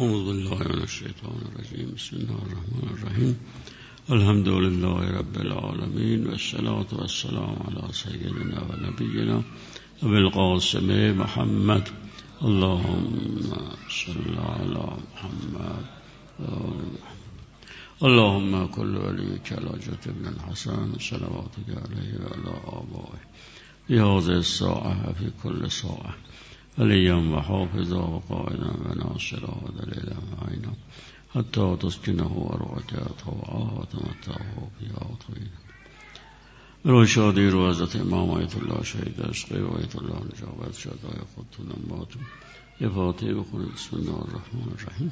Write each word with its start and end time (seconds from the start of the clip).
أعوذ 0.00 0.26
بالله 0.26 0.58
من 0.58 0.82
الشيطان 0.82 1.38
الرجيم. 1.48 1.94
بسم 1.96 2.16
الله 2.16 2.38
الرحمن 2.46 2.88
الرحيم. 2.96 3.36
الحمد 4.10 4.48
لله 4.48 5.10
رب 5.18 5.36
العالمين 5.36 6.26
والصلاة 6.26 6.86
والسلام 6.92 7.56
على 7.66 7.92
سيدنا 7.92 8.58
ونبينا 8.68 9.42
أبي 10.02 10.18
القاسم 10.18 11.18
محمد. 11.20 11.88
اللهم 12.42 13.52
صل 13.88 14.36
على 14.38 14.86
محمد. 15.12 15.84
اللهم 18.02 18.66
كل 18.66 18.96
وليك 18.96 19.52
الحجة 19.52 20.04
بن 20.06 20.24
الحسن 20.28 20.98
صلواتك 20.98 21.68
عليه 21.68 22.12
وعلى 22.20 22.54
آبائه. 22.80 23.22
في 23.86 24.00
هذه 24.00 24.38
الساعة 24.44 25.12
في 25.12 25.30
كل 25.42 25.70
ساعة. 25.70 26.14
وليا 26.78 27.14
وحافظا 27.14 28.00
وقائدا 28.00 28.70
وناصرا 28.84 29.54
ودليلا 29.62 30.16
معينا 30.32 30.72
حتى 31.34 31.76
تسكنه 31.80 32.50
أرضك 32.52 32.92
طوعا 33.24 33.70
وتمتعه 33.78 34.70
فيها 34.78 35.16
طويلا 35.26 35.66
برای 36.84 37.06
شادی 37.06 37.48
رو 37.48 37.74
إمام 37.94 38.30
آیت 38.30 38.56
الله 38.56 38.84
شهید 38.84 39.20
عشقی 39.20 39.58
و 39.58 39.68
آیت 39.68 39.96
الله 39.96 40.14
نجابت 40.14 40.74
شدای 40.74 41.20
خودتون 41.34 41.72
انباتون 41.76 42.22
یه 42.80 42.88
فاتحه 42.88 43.34
بخونید 43.34 43.74
بسم 43.74 43.96
الله 43.96 44.14
الرحمن 44.14 44.72
الرحیم 44.72 45.10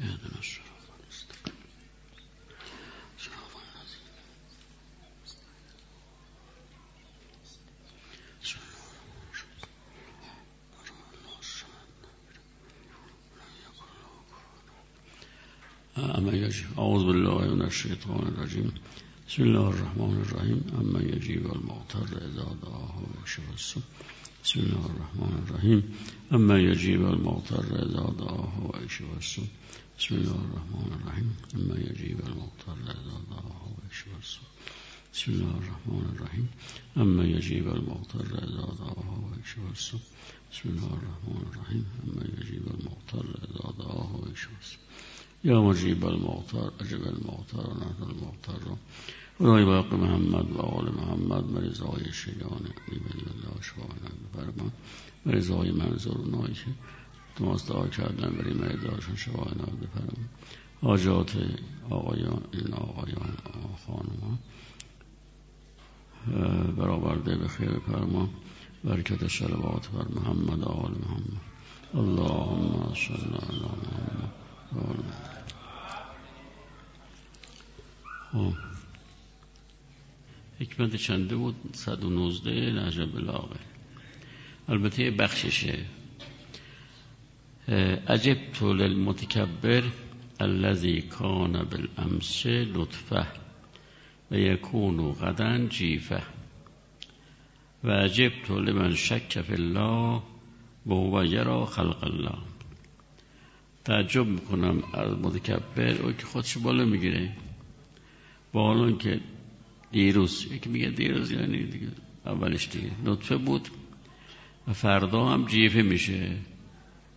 اهدنا 0.00 0.36
الصراط 0.36 0.59
أما 15.98 16.32
يجب 16.32 16.78
أعوذ 16.78 17.06
بالله 17.06 17.54
من 17.54 17.62
الشيطان 17.62 18.22
الرجيم. 18.28 18.72
بسم 19.28 19.42
الله 19.42 19.68
الرحمن 19.68 20.22
الرحيم. 20.22 20.60
أما 20.80 21.00
يجيب 21.00 21.46
المغتر 21.46 22.06
إذا 22.12 22.46
دعاه 22.62 22.94
ويكشف 23.02 23.42
السوء 23.54 23.82
بسم 24.44 24.60
الله 24.60 24.86
الرحمن 24.86 25.42
الرحيم. 25.42 25.82
أما 26.32 26.58
يجيب 26.58 27.02
المغتر 27.06 27.64
إذا 27.64 28.04
دعاه 28.18 28.70
ويكشف 28.70 29.04
السوء 29.18 29.46
بسم 29.98 30.14
الله 30.14 30.40
الرحمن 30.46 30.90
الرحيم. 31.00 31.34
أما 31.54 31.74
يجيب 31.74 32.18
المغتر 32.26 32.74
إذا 32.86 33.16
دعاه 33.30 33.62
ويكشف 33.74 34.08
السوء 34.22 34.50
بسم 35.12 35.32
الله 35.32 35.58
الرحمن 35.58 36.06
الرحيم. 36.14 36.48
أما 36.96 37.24
يجيب 37.24 37.68
المغتر 37.68 38.20
إذا 38.20 38.66
دعاه 38.78 39.10
ويكشف 39.26 39.58
السوء 39.72 40.00
بسم 40.52 40.68
الله 40.68 40.90
الرحمن 41.00 41.42
الرحيم. 41.50 41.84
أما 42.04 42.24
يجيب 42.38 42.64
المغتر 42.74 43.24
إذا 43.44 43.66
دعاه 43.78 44.10
ويكشف 44.22 44.50
السوء 44.62 44.80
یا 45.44 45.62
مجیب 45.62 46.04
المغتر 46.04 46.70
اجب 46.80 47.02
المغتر 47.06 47.70
و 47.70 47.74
نهد 47.74 48.02
المغتر 48.02 48.76
خدای 49.38 49.64
باقی 49.64 49.96
محمد 49.96 50.50
و 50.52 50.60
آل 50.60 50.94
محمد 50.94 51.44
مرزای 51.44 52.12
شیعان 52.12 52.62
علی 52.88 53.00
ولی 53.00 53.24
الله 53.30 53.62
شفاعنا 53.62 54.10
بفرما 54.24 54.70
مرزای 55.26 55.70
منظور 55.70 56.26
نایی 56.26 56.54
که 56.54 56.70
تماس 57.36 57.68
دعا 57.68 57.86
کردن 57.86 58.30
بری 58.30 58.54
مرزایشون 58.54 59.16
شفاعنا 59.16 59.64
بفرما 59.64 60.24
حاجات 60.82 61.36
آقایان 61.90 62.42
این 62.52 62.72
آقایان 62.72 63.36
خانمان 63.86 64.38
برآورده 66.76 67.36
به 67.36 67.48
خیر 67.48 67.78
فرما 67.78 68.28
برکت 68.84 69.28
صلوات 69.28 69.88
بر 69.88 70.20
محمد 70.20 70.62
آل 70.64 70.90
محمد. 70.90 71.40
اللهم 71.94 72.94
صل 72.94 73.34
علی 73.48 73.64
محمد. 74.72 75.29
حکمت 80.60 80.96
چنده 80.96 81.36
بود؟ 81.36 81.54
119 81.72 82.72
نهج 82.72 83.00
بلاغه. 83.00 83.60
البته 84.68 85.10
بخششه. 85.10 85.84
عجب 88.08 88.38
طول 88.58 88.82
المتکبر 88.82 89.82
الذي 90.40 91.00
کان 91.00 91.52
بالامس 91.52 92.46
لطفه 92.46 93.26
و 94.30 94.38
یکون 94.38 95.12
غدا 95.12 95.66
جیفه. 95.66 96.22
و 97.84 97.90
عجب 97.90 98.32
طول 98.46 98.72
من 98.72 98.94
شک 98.94 99.42
فی 99.42 99.52
الله 99.52 100.22
و 100.86 100.94
هو 100.94 101.24
یرا 101.24 101.66
خلق 101.66 102.04
الله. 102.04 102.38
تعجب 103.84 104.26
می‌کنم 104.26 104.82
از 104.92 105.18
متکبر 105.18 106.02
او 106.02 106.12
که 106.12 106.26
خودش 106.26 106.58
بالا 106.58 106.84
می‌گیره. 106.84 107.36
با 108.52 108.66
حالا 108.66 108.92
که 108.92 109.20
دیروز 109.92 110.46
یکی 110.52 110.68
میگه 110.68 110.90
دیروز 110.90 111.30
یعنی 111.30 111.64
دیگه 111.64 111.88
اولش 112.26 112.68
دیگه 112.68 112.90
نطفه 113.04 113.36
بود 113.36 113.68
و 114.68 114.72
فردا 114.72 115.28
هم 115.28 115.46
جیفه 115.46 115.82
میشه. 115.82 116.36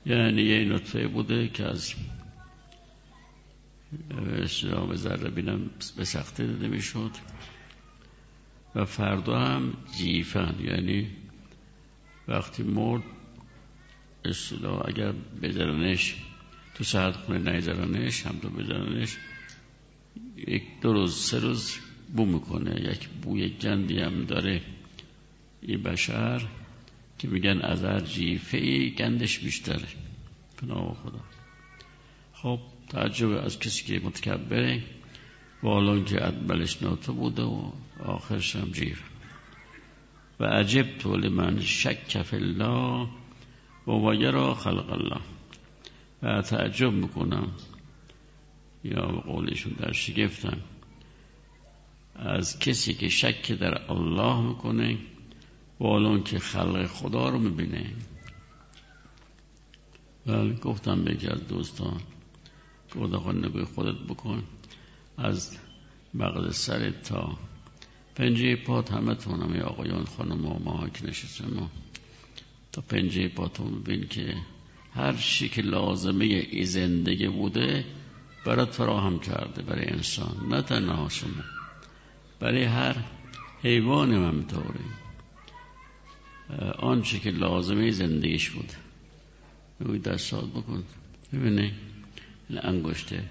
یعنی 0.06 0.42
یه 0.42 0.66
نطفه 0.66 1.08
بوده 1.08 1.48
که 1.48 1.66
از 1.66 1.94
اسلام 4.44 4.96
ذره 4.96 5.30
بینم 5.30 5.70
به 5.98 6.06
سخته 6.06 6.48
داده 6.48 6.68
می‌شد 6.68 7.12
و 8.76 8.86
فردا 8.86 9.40
هم 9.40 9.74
جیفن. 9.98 10.56
یعنی 10.64 11.08
وقتی 12.28 12.64
مرد 12.64 13.04
اصطلاح 14.26 14.82
اگر 14.88 15.12
بذارنش 15.42 16.16
تو 16.76 16.84
سرد 16.84 17.14
خونه 17.14 17.54
نیزرانش 17.54 18.26
هم 18.26 18.40
تو 18.42 18.50
بزننش 18.50 19.18
یک 20.48 20.64
دو 20.82 20.94
روز 20.94 21.16
سه 21.16 21.40
روز 21.40 21.78
بو 22.16 22.26
می‌کنه. 22.26 22.82
یک 22.92 23.08
بوی 23.10 23.50
گندی 23.50 24.00
هم 24.00 24.26
داره 24.26 24.62
این 25.62 25.84
بشر 25.84 26.42
که 27.20 27.28
میگن 27.28 27.62
از 27.62 27.84
هر 27.84 28.00
جیفه 28.00 28.58
ای 28.58 28.92
گندش 28.92 29.40
بیشتره 29.40 29.88
پناه 30.58 30.98
خدا. 31.04 31.20
خب 32.34 32.60
تعجب 32.90 33.30
از 33.30 33.60
کسی 33.60 33.84
که 33.86 34.06
متکبره. 34.06 34.84
و 35.64 36.04
که 36.04 36.28
ادبلش 36.28 36.82
ناتو 36.82 37.14
بوده 37.14 37.44
و 37.44 37.72
آخرش 38.06 38.56
هم 38.56 38.72
جیف 38.72 39.02
و 40.40 40.46
عجب 40.46 40.98
طول 40.98 41.30
من. 41.30 41.60
شک 41.60 42.24
فی 42.24 42.36
الله 42.36 43.08
و 43.88 44.32
را 44.32 44.54
خلق 44.54 44.92
الله. 44.92 45.22
و 46.24 46.42
تعجب 46.42 46.92
می‌کنم. 46.92 47.52
یا 48.84 49.06
قولشون 49.06 49.74
در 49.74 49.92
شگفتم 49.92 50.58
از 52.16 52.60
کسی 52.60 52.94
که 52.94 53.10
شک 53.10 53.52
در 53.52 53.92
الله 53.92 54.42
می‌کنه 54.42 54.98
و 55.82 56.20
که 56.20 56.40
خلق 56.40 56.86
خدا 56.86 57.30
رو 57.30 57.40
می‌بینه. 57.40 57.92
بله 60.26 60.54
گفتم 60.54 61.04
به 61.04 61.32
از 61.32 61.48
دوستان 61.48 62.02
گفت 62.96 63.14
آقا 63.14 63.32
نگوی 63.32 63.64
خودت 63.64 64.00
بکن. 64.10 64.44
از 65.18 65.58
مغز 66.14 66.56
سرت 66.56 67.04
تا 67.04 67.38
پنجه 68.16 68.56
پات 68.56 68.92
همه 68.92 69.16
تونم 69.16 69.56
یا 69.56 69.66
آقایان 69.66 70.06
خانم 70.06 70.46
و 70.46 70.60
ما 70.60 70.90
که 70.90 71.06
نشستم 71.06 71.54
ما. 71.54 71.70
تا 72.72 72.82
پنجه 72.82 73.28
پاتون 73.28 73.84
ببین 73.84 74.08
که 74.08 74.36
هر 74.94 75.14
چی 75.14 75.50
که 75.50 75.62
لازمه 75.62 76.26
ای 76.26 76.66
زندگی 76.66 77.28
بوده 77.28 77.86
برات 78.46 78.72
فراهم 78.72 79.20
کرده 79.20 79.62
برای 79.62 79.86
انسان 79.86 80.48
نه 80.50 80.62
تنها 80.62 81.10
شما 81.10 81.44
برای 82.40 82.64
هر 82.64 82.96
حیوان 83.64 84.14
هم 84.14 84.28
همطوره 84.28 84.80
آنچه 86.80 87.20
که 87.20 87.32
لازمه 87.32 87.92
زندگیش 87.92 88.50
بود. 88.50 88.72
بگوی 89.80 90.00
دستات 90.00 90.46
بکن. 90.46 90.84
ببینه 91.34 91.72
این 92.50 92.60
انگشته 92.66 93.24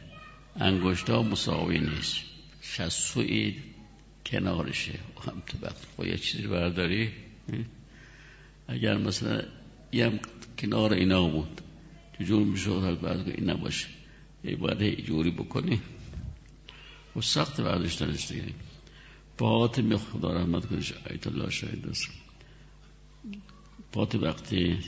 انگشته 0.57 1.13
ها 1.13 1.23
مساوی 1.23 1.79
نیست. 1.79 2.17
شسوی 2.63 3.57
کنارشه. 4.27 4.99
هم 5.27 5.43
تو 5.47 5.59
وقت 5.63 5.87
خب 5.97 6.05
یه 6.05 6.19
چیزی 6.19 6.47
برداری؟ 6.47 7.11
اگر 8.69 8.99
مثلا 8.99 9.43
یه 9.93 10.21
کنار 10.59 10.93
اینا 10.93 11.29
بود 11.29 11.61
چجور 12.19 12.43
می‌شد؟ 12.45 13.01
بعد 13.03 13.29
این 13.29 13.51
نباشه. 13.51 13.87
یه 14.45 14.57
باید 14.57 15.01
جوری 15.05 15.31
بکنی؟ 15.31 15.81
و 17.17 17.21
سخت 17.21 17.61
برداشتنش 17.61 18.29
دیگه. 18.29 18.55
پات 19.39 19.97
خدا 19.97 20.33
رحمت 20.33 20.67
کنش 20.67 20.93
آیت 21.11 21.27
الله 21.27 21.51
شاید 21.51 21.87
است. 21.87 22.09
پات 23.93 24.15
وقتی 24.15 24.79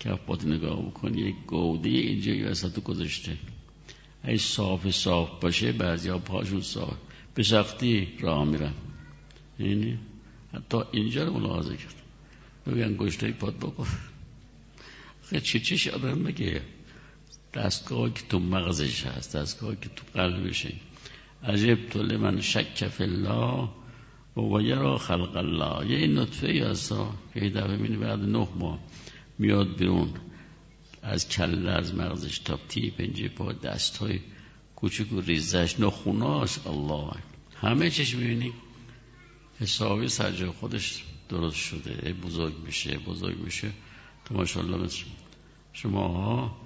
کف 0.00 0.20
پات 0.20 0.44
نگاه 0.44 0.86
بکنی 0.86 1.20
یک 1.20 1.36
گوده 1.46 1.88
اینجا 1.88 2.32
یه 2.32 2.46
وسط 2.46 2.82
گذاشته. 2.82 3.36
ای 4.24 4.38
صاف 4.38 4.90
صاف 4.90 5.40
باشه 5.40 5.72
بعضی 5.72 6.08
ها 6.08 6.18
پاشون 6.18 6.60
صاف. 6.60 6.96
به 7.34 7.42
سختی 7.42 8.08
راه 8.20 8.44
میرن. 8.44 8.74
یعنی 9.58 9.98
حتی 10.54 10.78
اینجا 10.92 11.24
رو 11.24 11.38
ملاحظه 11.38 11.76
کرد. 11.76 11.94
بگن 12.66 12.96
گشته 12.96 13.32
پاد 13.32 13.56
بکن. 13.56 13.86
خیلی 15.22 15.42
چی 15.42 15.60
چیش 15.60 15.88
آدم 15.88 16.22
بگه؟ 16.22 16.62
دستگاه 17.56 18.14
که 18.14 18.22
تو 18.28 18.38
مغزش 18.38 19.06
هست 19.06 19.36
دستگاه 19.36 19.76
که 19.76 19.88
تو 19.88 20.02
قلبشه 20.14 20.72
عجب 21.44 21.88
تو 21.88 22.02
من 22.02 22.40
شک 22.40 22.92
الله 23.00 23.68
و 24.36 24.60
یرا 24.60 24.98
خلق 24.98 25.36
الله. 25.36 25.90
یه 25.90 25.98
این 25.98 26.18
نطفه 26.18 26.46
ای 26.46 26.58
هست 26.58 26.88
که 27.34 27.40
یه 27.44 27.50
دفعه 27.50 27.76
مینی 27.76 27.96
بعد 27.96 28.20
نه 28.20 28.48
ماه 28.56 28.78
میاد 29.38 29.76
بیرون 29.76 30.10
از 31.02 31.28
کله 31.28 31.70
از 31.70 31.94
مغزش 31.94 32.38
تا 32.38 32.58
تی 32.68 32.90
پنجه 32.90 33.28
پا 33.28 33.52
دست 33.52 33.96
های 33.96 34.20
کوچک 34.76 35.12
و 35.12 35.20
ریزش. 35.20 35.80
نخوناش 35.80 36.58
الله 36.66 37.12
همه 37.56 37.90
چیش 37.90 38.14
می‌بینی. 38.14 38.52
حسابی 39.60 40.08
سرجه 40.08 40.46
خودش 40.46 41.04
درست 41.28 41.56
شده. 41.56 42.12
بزرگ 42.12 42.54
میشه 42.66 42.98
بزرگ 42.98 43.38
میشه. 43.38 43.70
تو 44.24 44.34
ماشاءالله 44.34 44.76
مثل 44.76 45.04
شما 45.72 46.08
ها 46.08 46.65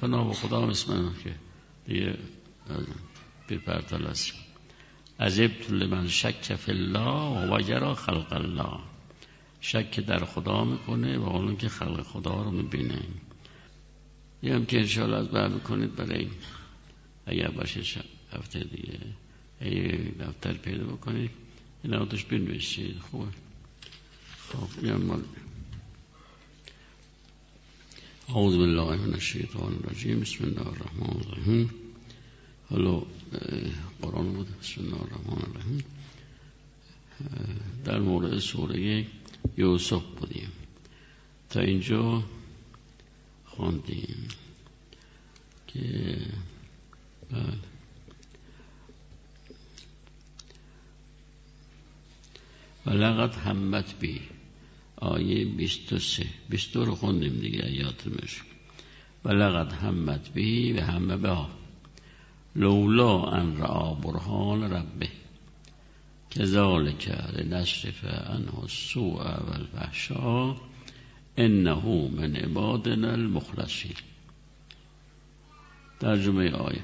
پناه 0.00 0.30
و 0.30 0.32
خدا 0.32 0.68
اسم 0.68 1.14
که 1.24 1.34
دیگه 1.86 2.18
بیپرتل 3.48 4.06
است 4.06 4.32
عجب 5.20 5.70
من 5.72 6.08
شک 6.08 6.56
فی 6.56 6.72
الله 6.72 7.48
و 7.48 7.56
وجرا 7.56 7.94
خلق 7.94 8.32
الله. 8.32 8.78
شک 9.60 10.00
در 10.00 10.24
خدا 10.24 10.64
می‌کنه 10.64 11.18
و 11.18 11.22
اون 11.22 11.56
که 11.56 11.68
خلق 11.68 12.02
خدا 12.02 12.42
رو 12.42 12.50
می‌بینه. 12.50 13.02
یه 14.42 14.54
هم 14.54 14.66
که 14.66 14.78
انشاءالله 14.78 15.16
از 15.16 15.28
بر 15.28 15.48
می‌کنید 15.48 15.96
برای 15.96 16.28
اگر 17.26 17.48
باشه 17.48 18.00
هفته 18.32 18.58
دیگه. 18.58 18.98
اگه 19.60 20.12
دفتر 20.20 20.52
پیدا 20.52 20.84
بکنید. 20.84 21.30
این 21.82 21.94
آتش 21.94 22.24
بنوشید 22.24 22.98
خوبه. 22.98 23.26
خب 24.48 24.84
مال 24.86 25.22
اعوذ 28.28 28.56
بالله 28.56 28.96
من 28.96 29.14
الشیطان 29.14 29.74
الرجیم 29.74 30.20
بسم 30.20 30.44
الله 30.44 30.66
الرحمن 30.68 31.16
الرحیم 31.20 31.70
حالا 32.70 33.02
قرآن 34.02 34.32
بود 34.32 34.58
بسم 34.60 34.80
الله 34.80 35.02
الرحمن 35.02 35.42
الرحیم 35.50 35.84
در 37.84 37.98
مورد 37.98 38.38
سوره 38.38 39.06
یوسف 39.56 40.02
بودیم. 40.20 40.52
تا 41.50 41.60
اینجا 41.60 42.24
خواندیم 43.44 44.28
که 45.66 46.16
بله. 47.30 47.58
و 52.86 52.90
لقد 52.90 53.34
همت 53.34 53.98
بی 53.98 54.20
آیه 55.02 55.44
23 55.44 56.26
22 56.50 56.84
رو 56.84 56.94
خوندیم 56.94 57.40
دیگه 57.40 57.70
یادمش 57.70 58.42
و 59.24 59.28
لقد 59.32 59.72
همت 59.72 60.32
بی 60.32 60.72
و 60.72 60.80
همه 60.80 61.16
به 61.16 61.36
لولا 62.56 63.22
ان 63.22 63.56
را 63.56 63.98
برهان 64.02 64.62
ربه. 64.62 65.08
كذلك 66.30 67.08
لنصرف 67.36 68.04
عنه 68.04 68.58
السوء 68.62 69.22
والفحشاء. 69.22 70.56
انه 71.36 72.10
من 72.16 72.36
عبادنا 72.36 73.12
المخلصین. 73.12 73.96
ترجمه 76.00 76.50
آیه. 76.50 76.82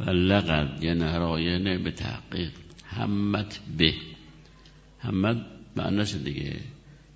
و 0.00 0.10
لقد 0.10 0.82
یعنی 0.82 1.00
راینه 1.00 1.78
به 1.78 1.90
تحقیق. 1.90 2.52
همت 2.84 3.60
به. 3.78 3.94
همت 5.00 5.59
معنیش 5.76 6.14
دیگه. 6.14 6.60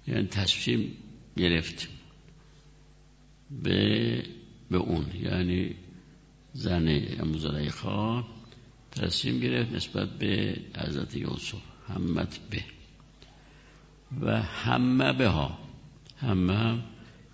یعنی 0.07 0.27
تصمیم 0.27 0.93
گرفت 1.37 1.89
به 3.63 4.23
به 4.71 4.77
اون. 4.77 5.07
یعنی 5.23 5.75
زن 6.53 6.89
امو 7.21 7.39
تصمیم 8.91 9.41
گرفت 9.41 9.73
نسبت 9.73 10.09
به 10.19 10.57
حضرت 10.77 11.17
یوسف. 11.17 11.63
همت 11.89 12.39
به. 12.51 12.65
و 14.21 14.43
همه 14.43 15.13
به 15.13 15.29
ها. 15.29 15.59
همه 16.17 16.55
هم 16.55 16.83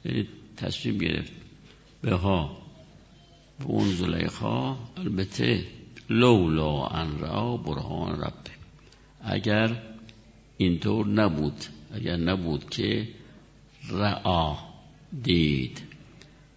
یعنی 0.05 0.29
تصمیم 0.57 0.99
گرفت. 0.99 1.33
به 2.03 2.15
ها. 2.15 2.63
به 3.59 3.65
اون 3.65 3.89
زلیخا. 3.89 4.77
البته 4.97 5.67
لولا 6.11 6.87
ان 6.87 7.19
را 7.19 7.57
برهان 7.57 8.21
ربه. 8.21 8.51
اگر 9.21 9.90
اینطور 10.61 11.07
نبود. 11.07 11.65
اگر 11.95 12.17
نبود 12.17 12.71
که 12.71 13.09
رعا 13.91 14.57
دید. 15.23 15.83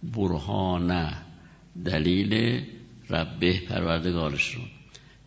برهان 0.02 1.14
دلیل 1.84 2.62
ربه 3.10 3.60
پروردگارش 3.60 4.54
رو 4.54 4.60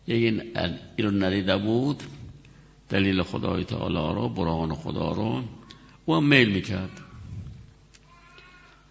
این 0.06 0.42
رو 0.98 1.10
ندیده 1.10 1.56
بود. 1.56 2.02
دلیل 2.88 3.22
خدای 3.22 3.64
تعالی 3.64 4.14
رو 4.14 4.28
برهان 4.28 4.74
خدا 4.74 5.12
رو. 5.12 5.42
هم 6.08 6.24
میل 6.24 6.48
می‌کرد. 6.48 7.00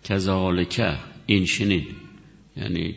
کذالکه 0.04 0.98
این 1.26 1.46
شنید 1.46 1.96
یعنی 2.58 2.96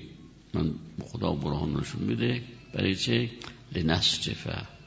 من 0.55 0.75
خدا 1.05 1.33
برهان 1.33 1.77
نشون 1.81 2.03
میده. 2.03 2.43
برای 2.75 2.95
چه؟ 2.95 3.31
لنصرفه 3.75 4.53
جو 4.53 4.80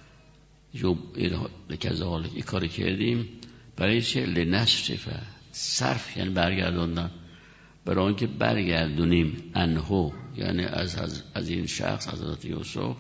کذالک 1.80 2.32
این 2.34 2.44
کاری 2.44 2.70
کردیم 2.70 3.30
برای 3.76 4.02
چه؟ 4.02 4.26
لنصرفه 4.26 5.20
صرف 5.52 6.18
یعنی 6.18 6.30
برگرداندن 6.30 7.12
برای 7.86 8.06
آنکه 8.06 8.28
برگردونیم 8.28 9.52
انهو 9.56 10.12
یعنی 10.38 10.66
از, 10.66 10.96
از, 10.96 11.24
از 11.34 11.50
این 11.50 11.66
شخص 11.66 12.08
حضرت 12.08 12.46
یوسف 12.46 12.96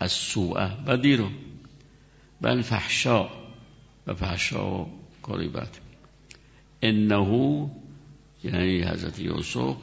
از 0.00 0.12
سوء 0.12 0.68
بدی 0.68 1.16
رو 1.16 1.30
بل 2.40 2.62
فحشا. 2.62 3.28
و 4.06 4.14
فحشا 4.14 4.80
و 4.80 4.86
کاری 5.22 5.48
بد 5.48 5.76
انهو 6.82 7.68
یعنی 8.44 8.82
حضرت 8.82 9.18
یوسف. 9.18 9.76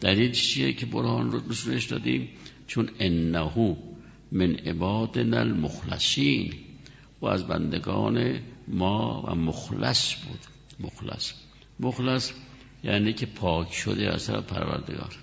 دلیل 0.00 0.32
چیه 0.32 0.72
که 0.72 0.86
برهان 0.86 1.32
رو 1.32 1.40
نشونش 1.50 1.84
دادیم؟ 1.84 2.28
چون 2.66 2.90
انهو 2.98 3.74
من 4.32 4.54
عبادنا 4.54 5.38
المخلصین. 5.38 6.54
و 7.20 7.26
از 7.26 7.46
بندگان 7.46 8.40
ما 8.68 9.22
و 9.22 9.34
مخلص 9.34 10.14
بود. 10.14 10.40
مخلص. 10.80 11.32
مخلص 11.80 12.32
یعنی 12.84 13.12
که 13.12 13.26
پاک 13.26 13.72
شده 13.72 14.12
از 14.12 14.26
طرف 14.26 14.44
پروردگار. 14.44 15.16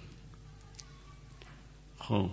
خب. 1.99 2.29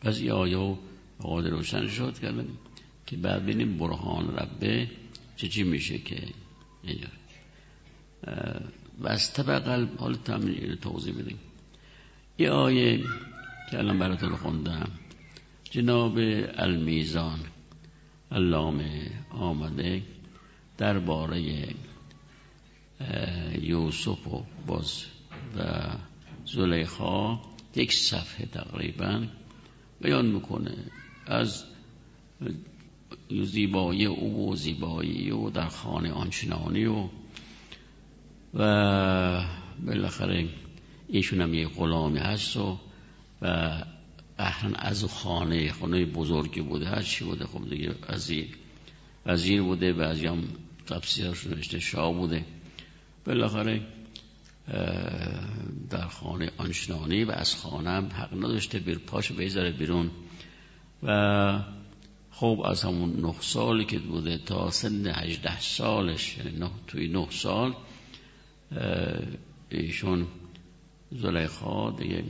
پس 0.00 0.18
این 0.18 0.30
آیه 0.30 0.56
و 0.56 0.76
آقاد 1.18 1.46
روشن 1.46 1.88
شد 1.88 2.18
کردن 2.18 2.48
که 3.06 3.16
بعد 3.16 3.44
بینیم 3.44 3.78
برهان 3.78 4.36
ربه 4.36 4.90
چه 5.36 5.48
چی 5.48 5.62
میشه 5.62 5.98
که 5.98 6.28
اینجا. 6.82 7.08
و 9.00 9.08
از 9.08 9.32
طبق 9.32 9.88
حال 9.98 10.14
تمرین 10.14 10.74
توضیح 10.74 11.14
بدیم. 11.14 11.38
این 12.36 12.48
آیه 12.48 12.98
که 13.70 13.78
الان 13.78 13.98
براتون 13.98 14.36
خوندم. 14.36 14.90
جناب 15.64 16.18
المیزان. 16.54 17.40
علامه 18.32 19.10
آمده 19.30 20.02
درباره 20.78 21.68
یوسف 23.62 24.26
و 24.26 24.44
باز 24.66 25.04
و 25.56 25.90
زلیخا 26.44 27.38
یک 27.76 27.92
صفحه 27.92 28.46
تقریبا 28.46 29.26
بیان 30.00 30.26
می‌کنه. 30.26 30.76
از 31.26 31.64
زیبایی 33.42 34.06
او 34.06 34.52
و 34.52 34.56
زیبایی 34.56 35.30
و 35.30 35.50
در 35.50 35.68
خانه 35.68 36.12
آنچنانی 36.12 36.84
و 36.84 37.08
و 38.54 39.44
بالاخره 39.86 40.48
ایشون 41.08 41.40
هم 41.40 41.54
یه 41.54 41.68
غلامی 41.68 42.18
هست 42.18 42.56
و 42.56 42.78
و 43.42 43.82
اهلا 44.40 44.76
از 44.78 45.04
خانه 45.04 45.72
خانه 45.72 46.04
بزرگی 46.04 46.60
بوده 46.60 46.88
هر 46.88 47.02
چی 47.02 47.24
بوده 47.24 47.46
خب 47.46 47.70
دیگه 47.70 47.94
وزیر 48.08 48.48
وزیر 49.26 49.62
بوده 49.62 49.92
بعضی 49.92 50.26
هم 50.26 50.48
نوشته 51.46 51.78
شاه 51.78 52.12
بوده. 52.12 52.44
بالاخره 53.26 53.80
در 55.90 56.06
خانه 56.06 56.50
آنشنانی 56.56 57.24
و 57.24 57.30
از 57.30 57.56
خانه 57.56 57.90
هم 57.90 58.06
حق 58.06 58.34
نداشته 58.34 58.78
بیر 58.78 58.98
پاش 58.98 59.32
بیزاره 59.32 59.70
بیرون. 59.70 60.10
و 61.02 61.60
خب 62.30 62.62
از 62.64 62.82
همون 62.82 63.20
نه 63.20 63.34
سالی 63.40 63.84
که 63.84 63.98
بوده 63.98 64.38
تا 64.38 64.70
سن 64.70 65.06
هجده 65.06 65.60
سالش 65.60 66.38
یعنی 66.38 66.58
نه 66.58 66.70
توی 66.86 67.08
نه 67.08 67.26
سال 67.30 67.74
ایشون 69.70 70.26
زلیخا 71.12 71.90
دیگه 71.90 72.24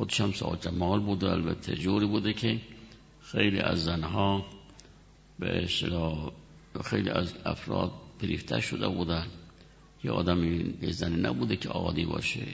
خودش 0.00 0.20
هم 0.20 0.30
جمال 0.60 1.00
بوده 1.00 1.30
البته 1.30 1.76
جوری 1.76 2.06
بوده 2.06 2.32
که 2.32 2.60
خیلی 3.22 3.58
از 3.58 3.84
زنها 3.84 4.46
به 5.38 5.64
اصطلاح 5.64 6.32
خیلی 6.84 7.10
از 7.10 7.34
افراد 7.44 7.92
پریفته 8.20 8.60
شده 8.60 8.88
بودن. 8.88 9.26
یه 10.04 10.10
آدم 10.10 10.40
این 10.40 10.90
زنی 10.90 11.16
نبوده 11.16 11.56
که 11.56 11.68
عادی 11.68 12.04
باشه. 12.04 12.46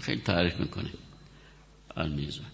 خیلی 0.00 0.20
تعریف 0.20 0.60
می‌کنه. 0.60 0.90
المیزان 1.96 2.46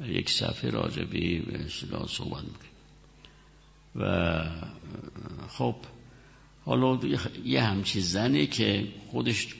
یک 0.00 0.30
صفحه 0.30 0.70
راجبی 0.70 1.38
به 1.38 1.64
اصطلاح 1.64 2.06
صحبت 2.06 2.44
می‌کنه. 2.44 2.70
و 3.96 4.44
خب 5.48 5.76
حالا 6.64 7.00
یه 7.44 7.62
همچی 7.62 8.00
زنی 8.00 8.46
که 8.46 8.88
خودش 9.10 9.54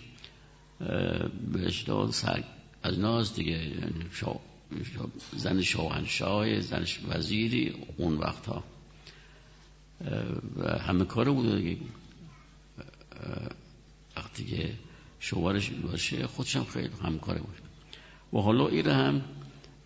به 1.53 1.67
اصطلاح 1.67 2.11
از 2.85 2.99
ناز 2.99 3.35
دیگه 3.35 3.53
یعنی 3.53 4.05
زن 5.37 5.63
شاهنشاه 5.63 6.61
زن 6.61 6.87
وزیری 7.09 7.75
اون 7.97 8.19
وقتها. 8.19 8.65
و 10.57 10.79
همه 10.79 11.05
کاره 11.05 11.31
بوده 11.31 11.57
دیگه. 11.57 11.77
وقتی 14.17 14.45
که 14.45 14.73
شوهرش 15.21 15.71
باشه 15.71 16.27
خودشم 16.27 16.65
خیلی 16.65 16.91
همکاره 17.03 17.41
بود. 17.41 17.55
و 18.33 18.39
حالا 18.39 18.69
این 18.69 18.87
هم 18.87 19.23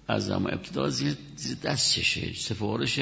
از 0.08 0.26
زمان 0.26 0.54
ابتدا 0.54 0.90
زیر 0.90 1.16
دستشه 1.62 2.32
سفارش 2.32 3.00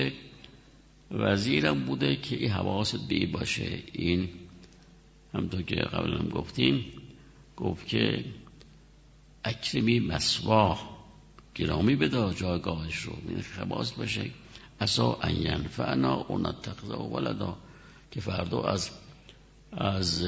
وزیرم 1.10 1.84
بوده 1.84 2.16
که 2.16 2.36
این 2.36 2.50
حواست 2.50 3.08
بی 3.08 3.26
باشه. 3.26 3.82
این 3.92 4.28
همطور 5.34 5.62
که 5.62 5.74
قبلا 5.74 6.18
هم 6.18 6.28
گفتیم 6.28 6.84
گفت 7.56 7.86
که 7.86 8.24
اکرمی 9.46 10.00
مسواه 10.00 10.96
گرامی 11.54 11.96
بده 11.96 12.34
جایگاهش 12.34 12.96
رو. 12.96 13.12
این 13.28 13.44
خواست 13.68 13.96
باشه. 13.96 14.30
اسا 14.80 15.18
ان 15.22 15.36
ینفعنا 15.36 16.32
و 16.32 16.38
نتخذه 16.38 16.94
ولدا. 16.94 17.56
که 18.10 18.20
فردا 18.20 18.62
از 18.62 18.90
از 19.72 20.26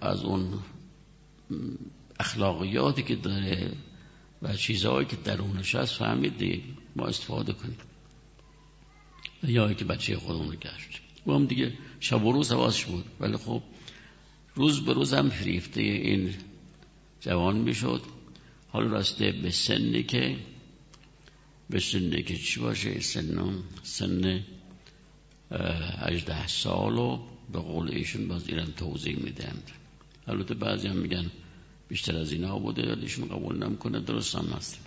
از 0.00 0.24
اون 0.24 0.58
اخلاقیاتی 2.20 3.02
که 3.02 3.16
داره 3.16 3.72
و 4.42 4.56
چیزهایی 4.56 5.06
که 5.06 5.16
درونش 5.16 5.74
هست 5.74 5.94
فهمید 5.94 6.38
دیگه 6.38 6.60
ما 6.96 7.06
استفاده 7.06 7.52
کنیم. 7.52 7.76
یا 9.42 9.72
که 9.72 9.84
بچه 9.84 10.16
خودمون 10.16 10.50
رو 10.50 10.56
گشت. 10.56 11.00
و 11.26 11.32
هم 11.32 11.46
دیگه 11.46 11.72
شب 12.00 12.24
و 12.24 12.32
روز 12.32 12.52
حواسش 12.52 12.84
بود. 12.84 13.04
ولی 13.20 13.36
خب 13.36 13.62
روز 14.58 14.84
به 14.84 14.92
روز 14.92 15.14
هم 15.14 15.28
فریفته 15.30 15.80
این 15.80 16.34
جوان 17.20 17.56
می‌شد. 17.56 18.02
حال 18.68 18.88
راسته 18.88 19.32
به 19.32 19.50
سنی 19.50 20.02
که 20.02 20.36
به 21.70 21.80
سنی 21.80 22.22
که 22.22 22.36
چی 22.36 22.60
باشه؟ 22.60 23.00
سن 23.00 23.62
سن 23.82 24.44
هجده 25.98 26.46
سال 26.46 26.98
و 26.98 27.18
به 27.52 27.58
قول 27.58 27.90
ایشون 27.90 28.28
باز 28.28 28.48
ایران 28.48 28.72
توضیح 28.72 29.16
می‌دهند. 29.16 29.70
البته 30.26 30.54
بعضی 30.54 30.88
هم 30.88 30.96
میگن 30.96 31.30
بیشتر 31.88 32.16
از 32.16 32.32
اینا 32.32 32.58
بوده 32.58 32.96
ایشون 33.00 33.28
قبول 33.28 33.66
نمی‌کنه 33.66 34.00
درست 34.00 34.34
هم 34.34 34.46
هست. 34.56 34.80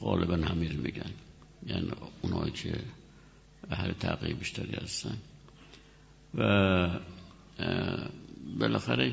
غالبا 0.00 0.36
همیر 0.36 0.72
میگن. 0.72 1.10
یعنی 1.66 1.90
اونایی 2.22 2.52
که 2.52 2.80
اهل 3.70 3.92
تغییر 3.92 4.36
بیشتری 4.36 4.76
هستن. 4.76 5.18
و 6.34 7.00
بالاخره 8.58 9.12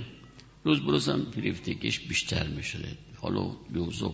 روز 0.63 0.81
بروز 0.81 1.09
هم 1.09 1.31
فریفتگیش 1.31 1.99
بیشتر 1.99 2.47
می‌شده. 2.47 2.97
حالا 3.21 3.51
یوزو 3.75 4.13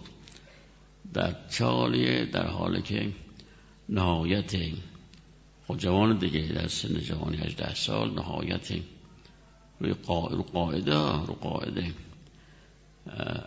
در 1.13 1.35
چالیه 1.49 2.25
در 2.25 2.47
حالی 2.47 2.81
که 2.81 3.11
نهایت 3.89 4.55
خب 5.67 5.77
جوان 5.77 6.17
دیگه 6.17 6.41
در 6.41 6.67
سن 6.67 6.99
جوانی 6.99 7.37
18 7.37 7.75
سال 7.75 8.13
نهایت 8.13 8.67
روی 9.79 9.93
قاعده 10.53 10.93
رو 11.25 11.33
قاعده 11.41 11.93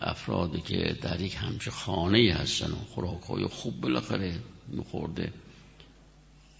افرادی 0.00 0.60
که 0.60 0.98
در 1.02 1.20
یک 1.20 1.34
همچه 1.34 1.70
خانه 1.70 2.34
هستن 2.34 2.72
و 2.72 2.76
خوراک 2.76 3.22
های 3.22 3.46
خوب 3.46 3.80
بالاخره 3.80 4.38
میخورده. 4.68 5.32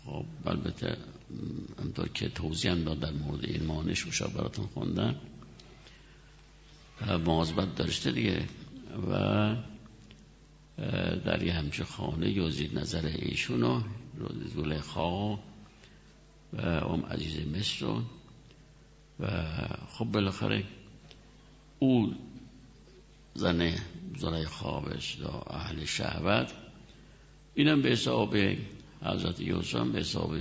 خب 0.04 0.24
البته 0.46 0.96
همطور 1.78 2.08
که 2.08 2.28
توضیح 2.28 2.70
هم 2.70 2.84
داد 2.84 3.00
در 3.00 3.10
مورد 3.10 3.44
این 3.44 3.66
مانش 3.66 4.22
براتون 4.22 4.66
خوندن 4.66 5.20
مواظبت 7.24 7.74
داشته 7.74 8.12
دیگه. 8.12 8.46
و 9.10 9.56
در 11.24 11.42
یه 11.42 11.52
همچه 11.52 11.84
خانه 11.84 12.30
یوزید 12.30 12.78
نظر 12.78 13.06
ایشونو 13.06 13.82
زلیخا 14.54 15.32
و 15.32 15.38
ام 16.62 17.06
عزیز 17.06 17.46
مصر 17.46 17.86
و 19.20 19.26
خب 19.88 20.04
بالاخره 20.04 20.64
او 21.78 22.14
زن 23.34 23.74
زلیخا 24.16 24.80
و 24.80 24.86
اهل 25.50 25.84
شهوت 25.84 26.52
اینم 27.54 27.82
به 27.82 27.88
حساب 27.88 28.36
حضرت 29.02 29.40
یوسف 29.40 29.86
به 29.86 29.98
حساب 29.98 30.36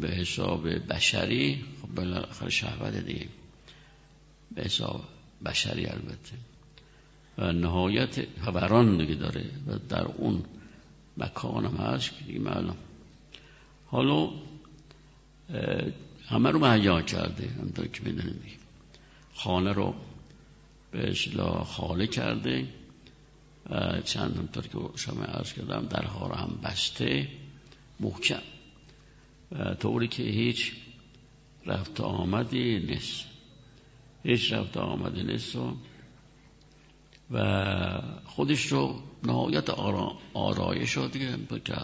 به 0.00 0.08
حساب 0.08 0.68
بشری 0.68 1.64
خب 1.82 1.94
بالاخره 1.94 2.50
شهوت 2.50 2.96
دیگه. 2.96 3.28
به 4.54 4.62
حساب 4.62 5.04
بشری 5.44 5.86
البته. 5.86 6.36
و 7.38 7.52
نهایت 7.52 8.20
فوران 8.20 8.96
دیگه 8.98 9.14
داره 9.14 9.44
و 9.66 9.78
در 9.88 10.04
اون 10.04 10.44
مکان 11.16 11.64
هم 11.64 11.76
هست 11.76 12.10
که 12.10 12.24
دیگه 12.24 12.38
معلوم. 12.38 12.76
حالا 13.86 14.30
همه 16.28 16.50
رو 16.50 16.58
مهیا 16.58 17.02
کرده 17.02 17.48
همطور 17.48 17.86
که 17.86 18.02
می‌دونیم 18.02 18.40
خانه 19.34 19.72
رو 19.72 19.94
به 20.90 21.10
اصلاح 21.10 21.64
خاله 21.64 22.06
کرده. 22.06 22.68
چند 24.04 24.36
همطور 24.36 24.66
که 24.66 24.98
شما 24.98 25.24
عرض 25.24 25.52
کردم 25.52 25.86
درها 25.86 26.26
رو 26.26 26.34
هم 26.34 26.58
بسته. 26.62 27.28
محکم. 28.00 28.42
طوری 29.80 30.08
که 30.08 30.22
هیچ 30.22 30.72
رفت 31.66 32.00
آمدی 32.00 32.78
نیست. 32.78 33.24
هیچ 34.22 34.52
رفت 34.52 34.76
آمدی 34.76 35.22
نیست 35.22 35.56
و 37.30 38.00
خودش 38.24 38.66
رو 38.66 39.02
نهایت 39.22 39.70
آرایش 40.34 40.92
رو 40.92 41.08
دیگه 41.08 41.38
که 41.64 41.74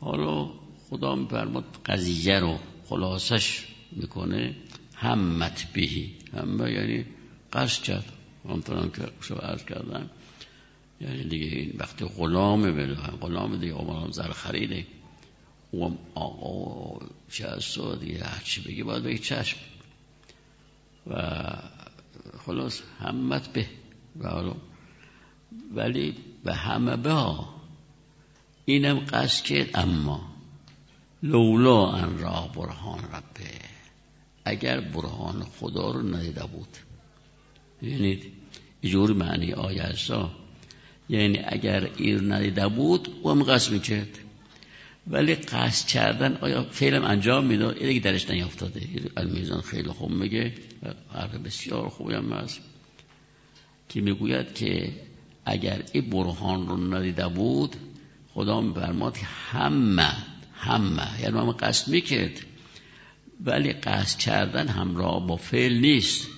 حالا 0.00 0.50
خدا 0.90 1.14
میفرماد 1.14 1.64
قضیه 1.86 2.38
رو 2.38 2.58
خلاصش 2.84 3.66
می‌کنه. 3.92 4.56
همت 4.94 5.72
بهی 5.72 6.14
همه 6.32 6.72
یعنی 6.72 7.04
قصد 7.52 7.82
کرد. 7.82 8.12
همطورم 8.48 8.90
که 8.90 9.02
شو 9.20 9.34
عرض 9.34 9.64
کردم. 9.64 10.10
یعنی 11.00 11.24
دیگه 11.24 11.46
این 11.46 11.72
وقتی 11.78 12.04
غلام 12.04 12.62
بله 12.62 12.94
غلام 12.94 13.56
دیگه 13.56 13.74
آمارم 13.74 14.10
زر 14.10 14.32
خریده 14.32 14.86
او 15.76 15.98
آقا 16.14 17.06
چه 17.30 17.46
از 17.48 17.78
دیگه 18.00 18.24
هرچی 18.24 18.60
بگی 18.60 18.82
باید 18.82 19.02
بگی 19.02 19.18
چشم. 19.18 19.58
و 21.06 21.42
خلاص 22.46 22.80
همت 23.00 23.52
به. 23.52 23.66
ولی 25.74 26.14
به 26.44 26.54
همه 26.54 26.96
با 26.96 27.48
اینم 28.64 28.98
قصد 28.98 29.44
کرد 29.44 29.70
اما 29.74 30.20
لولا 31.22 31.92
ان 31.92 32.18
را 32.18 32.50
برهان 32.54 32.98
ربه. 32.98 33.50
اگر 34.44 34.80
برهان 34.80 35.46
خدا 35.60 35.90
رو 35.90 36.02
ندیده 36.02 36.46
بود. 36.46 36.76
یعنی 37.82 38.20
جور 38.82 39.12
معنی 39.12 39.52
آیه 39.52 39.94
یعنی 41.08 41.38
اگر 41.44 41.90
ایر 41.96 42.34
ندیده 42.34 42.68
بود 42.68 43.08
او 43.22 43.30
هم 43.30 43.42
قصد 43.42 43.72
می‌کرد. 43.72 44.18
ولی 45.06 45.34
قصد 45.34 45.86
کردن 45.88 46.38
آیا 46.40 46.62
فعلم 46.70 47.04
انجام 47.04 47.46
می‌داد 47.46 47.76
این 47.76 47.88
دیگه 47.88 48.00
درش 48.00 48.30
نیافتاده. 48.30 48.80
المیزان 49.16 49.60
خیلی 49.60 49.88
خوب 49.88 50.10
میگه. 50.10 50.54
حرف 51.12 51.34
بسیار 51.34 51.88
خوبی 51.88 52.14
هم 52.14 52.32
هست. 52.32 52.60
که 53.88 54.00
می‌گوید 54.00 54.54
که 54.54 54.92
اگر 55.44 55.82
این 55.92 56.10
برهان 56.10 56.68
رو 56.68 56.94
ندیده 56.94 57.28
بود 57.28 57.76
خدا 58.34 58.60
میفرماد 58.60 59.16
همه 59.50 60.12
همه 60.54 61.20
یعنی 61.20 61.38
هم 61.38 61.52
قصد 61.52 61.88
می‌کرد. 61.88 62.40
ولی 63.44 63.72
قصد 63.72 64.18
کردن 64.18 64.68
همراه 64.68 65.26
با 65.26 65.36
فعل 65.36 65.78
نیست. 65.78 66.28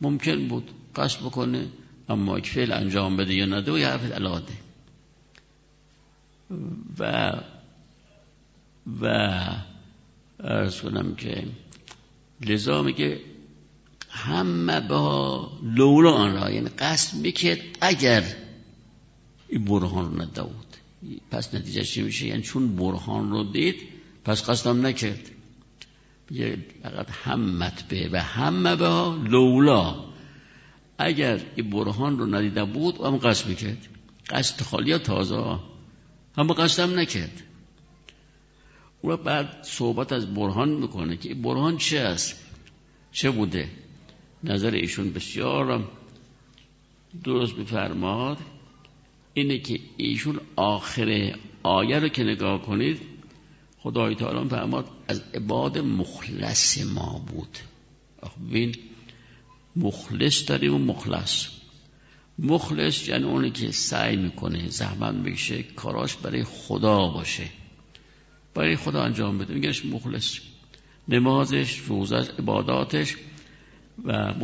ممکن 0.00 0.48
بود 0.48 0.70
قصد 0.96 1.20
بکنه 1.20 1.66
اما 2.08 2.38
یک 2.38 2.48
فعل 2.48 2.72
انجام 2.72 3.16
بده 3.16 3.34
یا 3.34 3.46
نده 3.46 3.72
و 3.72 3.78
یه 3.78 3.88
حرف 3.88 4.12
الاده 4.14 4.52
و 6.98 7.32
و 9.00 9.06
ارز 10.40 10.80
کنم 10.80 11.14
که 11.14 11.46
لذا 12.40 12.82
میگه 12.82 13.20
همه 14.10 14.80
با 14.80 15.50
لولا 15.62 16.12
آن 16.12 16.34
را 16.34 16.50
یعنی 16.50 16.68
قصد 16.68 17.16
می‌کرد 17.18 17.60
اگر 17.80 18.22
این 19.48 19.64
برهان 19.64 20.04
رو 20.04 20.22
ندود 20.22 20.66
پس 21.30 21.54
نتیجه 21.54 21.82
چی 21.82 22.02
میشه؟ 22.02 22.26
یعنی 22.26 22.42
چون 22.42 22.76
برهان 22.76 23.30
رو 23.30 23.44
دید 23.44 23.76
پس 24.24 24.50
قصدم 24.50 24.86
نکرد. 24.86 25.30
یه 26.30 26.58
فقط 26.82 27.06
همت 27.10 27.88
به 27.88 28.08
و 28.12 28.22
همه 28.22 28.76
به 28.76 29.28
لولا. 29.30 30.04
اگر 30.98 31.40
این 31.56 31.70
برهان 31.70 32.18
رو 32.18 32.26
ندیده 32.26 32.64
بود 32.64 33.00
هم 33.00 33.16
قصد 33.16 33.48
می‌کرد. 33.48 33.88
قصد 34.30 34.62
خالی 34.62 34.98
تازه؟ 34.98 35.58
هم 36.36 36.52
قصدم 36.52 36.98
نکرد. 36.98 37.42
او 39.06 39.16
بعد 39.16 39.58
صحبت 39.62 40.12
از 40.12 40.34
برهان 40.34 40.68
می‌کنه 40.68 41.16
که 41.16 41.34
برهان 41.34 41.76
چه 41.76 41.98
است؟ 41.98 42.40
چه 43.12 43.30
بوده؟ 43.30 43.68
نظر 44.44 44.70
ایشون 44.70 45.12
بسیار 45.12 45.84
درست 47.24 47.56
بفرماد 47.56 48.38
اینه 49.34 49.58
که 49.58 49.80
ایشون 49.96 50.40
آخر 50.56 51.34
آیه 51.62 51.98
رو 51.98 52.08
که 52.08 52.24
نگاه 52.24 52.62
کنید 52.62 53.00
خدای 53.78 54.14
تعالی 54.14 54.48
فرماد 54.48 54.88
از 55.08 55.22
عباد 55.34 55.78
مخلص 55.78 56.78
ما 56.78 57.24
بود. 57.26 57.58
ببین 58.50 58.74
مخلص 59.76 60.48
داریم 60.48 60.74
و 60.74 60.78
مخلص. 60.78 61.46
مخلص 62.38 63.08
یعنی 63.08 63.24
اونی 63.24 63.50
که 63.50 63.70
سعی 63.70 64.16
می‌کنه 64.16 64.68
زحمت 64.68 65.14
می‌کشه 65.14 65.62
کاراش 65.62 66.16
برای 66.16 66.44
خدا 66.44 67.08
باشه. 67.08 67.44
برای 68.56 68.76
خدا 68.76 69.02
انجام 69.02 69.38
بده. 69.38 69.54
میگنش 69.54 69.84
مخلص. 69.84 70.38
نمازش 71.08 71.78
روزش 71.78 72.28
عباداتش 72.38 73.16
و 74.04 74.34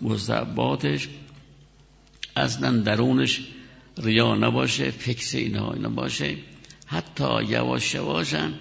مستعباتش 0.00 1.08
اصلا 2.36 2.76
درونش 2.76 3.40
ریا 3.98 4.34
نباشه 4.34 4.90
فکس 4.90 5.34
اینها 5.34 5.72
اینا 5.72 5.88
باشه. 5.88 6.36
حتی 6.86 7.44
یواش 7.48 7.94
یواشم 7.94 8.52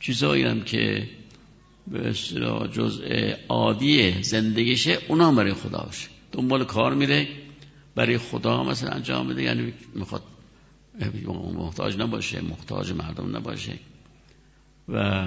چیزایی 0.00 0.42
هم 0.42 0.64
که 0.64 1.08
به 1.86 2.08
اصطلاح 2.08 2.66
جزء 2.66 3.32
عادی 3.48 4.22
زندگیشه 4.22 4.98
اونا 5.08 5.32
برای 5.32 5.52
خدا 5.52 5.78
باشه. 5.78 6.08
دنبال 6.32 6.64
کار 6.64 6.94
میره 6.94 7.28
برای 7.94 8.18
خدا 8.18 8.64
مثلا 8.64 8.90
انجام 8.90 9.28
بده 9.28 9.42
یعنی 9.42 9.72
می‌خواد 9.94 10.22
محتاج 11.54 11.96
نباشه 11.96 12.40
محتاج 12.40 12.92
مردم 12.92 13.36
نباشه. 13.36 13.78
و 14.88 15.24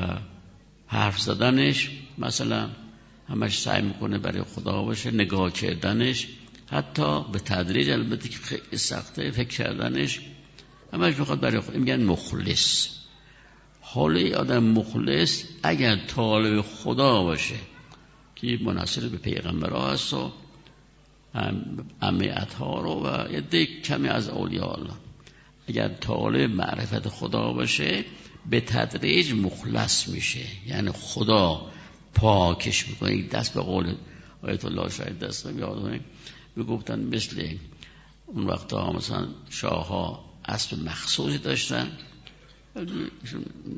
حرف 0.88 1.20
زدنش 1.20 1.90
مثلا 2.18 2.70
همش 3.30 3.60
سعی 3.60 3.82
می‌کنه 3.82 4.18
برای 4.18 4.44
خدا 4.44 4.82
باشه 4.82 5.12
نگاه 5.12 5.52
کردنش 5.52 6.28
حتی 6.68 7.24
به 7.32 7.40
تدریج 7.40 7.90
البته 7.90 8.30
که 8.30 8.38
خیلی 8.38 8.78
سخته 8.78 9.32
فکر 9.32 9.48
کردنش 9.48 10.20
همش 10.94 11.20
می‌خواد 11.20 11.40
برای 11.40 11.60
خدا 11.60 11.80
میگن 11.80 12.04
مخلص. 12.04 12.88
حالا 13.82 14.40
آدم 14.40 14.64
مخلص 14.64 15.44
اگر 15.64 15.96
طالب 16.08 16.62
خدا 16.62 17.24
باشه 17.24 17.56
که 18.36 18.60
مناصر 18.62 19.08
به 19.08 19.18
پیغمبر 19.18 19.92
هست 19.92 20.14
و 20.14 20.32
امیت 22.02 22.54
ها 22.54 22.82
رو 22.82 23.08
و 23.08 23.32
یه 23.32 23.66
کمی 23.82 24.08
از 24.08 24.30
اولیاء 24.30 24.74
الله. 24.74 24.94
اگر 25.72 25.88
طالب 25.88 26.50
معرفت 26.50 27.08
خدا 27.08 27.54
باشه 27.54 28.06
به 28.50 28.62
تدریج 28.62 29.34
مخلص 29.34 30.08
میشه. 30.08 30.46
یعنی 30.68 30.92
خدا 30.92 31.72
پاکش 32.14 32.88
می‌کنه. 32.88 33.28
دست 33.28 33.54
به 33.54 33.62
قول 33.62 33.96
آیت 34.42 34.66
الله 34.66 34.90
شاید 34.90 35.20
دست 35.20 35.46
یادونه 35.46 36.00
گفتن 36.70 37.00
مثل 37.00 37.56
اون 38.26 38.48
وقتا 38.48 38.92
مثلا 38.92 39.28
شاه 39.50 39.88
ها 39.88 40.26
اسب 40.46 40.80
مخصوصی 40.80 41.38
داشتن. 41.38 41.92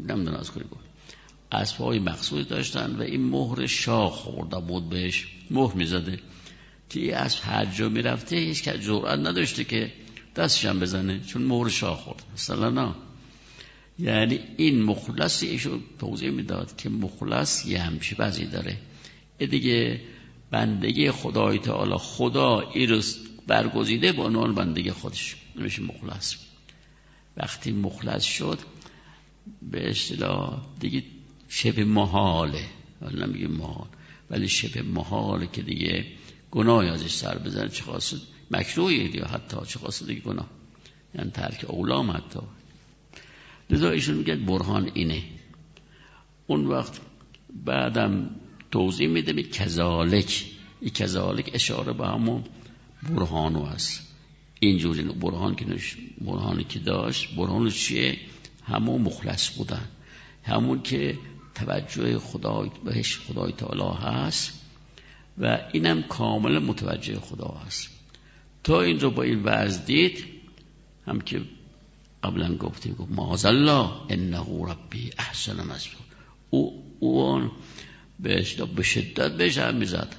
نمی‌دونم 0.07 0.37
از 0.39 0.51
کنی 0.51 0.63
گفت 0.63 0.83
اسب 1.51 1.77
های 1.77 1.99
مخصوصی 1.99 2.49
داشتن 2.49 2.95
و 2.95 3.01
این 3.01 3.23
مهر 3.29 3.65
شاه 3.65 4.11
خورده 4.11 4.59
بود 4.59 4.89
بهش. 4.89 5.27
مهر 5.51 5.73
می‌زده. 5.73 6.19
که 6.89 6.99
این 6.99 7.13
اسب 7.13 7.39
هر 7.43 7.65
جا 7.65 7.89
می‌رفته 7.89 8.35
هیچ 8.35 8.63
که 8.63 8.79
جرأت 8.79 9.19
نداشته 9.19 9.63
که 9.63 9.91
دستشم 10.35 10.79
بزنه 10.79 11.19
چون 11.19 11.41
مهر 11.41 11.69
شاه 11.69 11.97
خورد. 11.97 12.23
مثلا 12.33 12.69
نه. 12.69 12.95
یعنی 13.99 14.39
این 14.57 14.83
مخلص 14.83 15.43
ایشو 15.43 15.79
توضیح 15.99 16.29
می‌داد 16.29 16.77
که 16.77 16.89
مخلص 16.89 17.65
یه 17.65 17.81
همچی 17.81 18.15
بعضی 18.15 18.45
داره. 18.45 18.77
دیگه 19.37 20.01
بندگی 20.51 21.11
خدای 21.11 21.59
تعالی 21.59 21.95
خدا 21.97 22.59
این 22.59 22.89
رو 22.89 23.01
برگزیده 23.47 24.11
با 24.11 24.25
عنوان 24.25 24.55
بندگی 24.55 24.91
خودش. 24.91 25.35
نمیشه 25.55 25.81
مخلص. 25.81 26.35
وقتی 27.37 27.71
مخلص 27.71 28.23
شد 28.23 28.59
به 29.61 29.89
اصطلاح 29.89 30.61
دیگه 30.79 31.03
شبه 31.49 31.85
محاله. 31.85 32.65
نمیگه 33.01 33.47
محال 33.47 33.87
ولی 34.29 34.49
شبه 34.49 34.81
محاله 34.81 35.47
که 35.47 35.61
دیگه 35.61 36.05
گناهی 36.51 36.89
ازش 36.89 37.13
سر 37.13 37.37
بزنه. 37.37 37.69
چه 37.69 37.83
خاصه 37.83 38.17
مکروهی 38.53 38.95
یا 39.13 39.25
حتی 39.27 39.57
چه 39.67 40.05
دیگه 40.05 40.21
گناه. 40.21 40.49
یعنی 41.15 41.31
ترک 41.31 41.65
اولام 41.67 42.11
حتی. 42.11 42.39
لذا 43.69 43.89
ایشون 43.89 44.15
میگه 44.15 44.35
برهان 44.35 44.91
اینه. 44.93 45.23
اون 46.47 46.65
وقت 46.65 46.99
بعدم 47.65 48.29
توضیح 48.71 49.07
میده 49.07 49.33
می 49.33 49.43
کذالک. 49.43 50.45
این 50.81 50.91
کذالک 50.91 51.49
اشاره 51.53 51.93
به 51.93 52.07
همون 52.07 52.43
برهانو 53.09 53.65
هست. 53.65 54.07
اینجوری 54.59 55.03
برهان 55.03 55.55
که 55.55 55.65
برهانی 56.21 56.63
که 56.63 56.79
داشت 56.79 57.35
برهانو 57.35 57.69
چیه؟ 57.69 58.17
همون 58.63 59.01
مخلص 59.01 59.57
بودن. 59.57 59.87
همون 60.43 60.81
که 60.81 61.17
توجه 61.55 62.19
خدای 62.19 62.69
بهش 62.85 63.17
خدای 63.17 63.51
تعالی 63.51 63.97
هست 63.97 64.59
و 65.37 65.59
اینم 65.73 66.03
کامل 66.03 66.59
متوجه 66.59 67.19
خدا 67.19 67.61
هست. 67.65 67.92
تا 68.63 68.81
این 68.81 68.99
رو 68.99 69.11
با 69.11 69.23
این 69.23 69.43
وضع 69.43 69.85
دید 69.85 70.25
هم 71.07 71.21
که 71.21 71.41
قبلا 72.23 72.55
گفتیم 72.55 72.93
گفت 72.93 73.11
ماز 73.11 73.45
الله 73.45 73.89
انه 74.09 74.45
ربی 74.59 75.11
احسن 75.17 75.63
مسئول 75.63 76.01
او 76.49 76.83
اون 76.99 77.51
بهش 78.19 78.61
به 78.61 78.83
شدت 78.83 79.37
بهش 79.37 79.57
هم 79.57 79.75
می‌زد. 79.75 80.15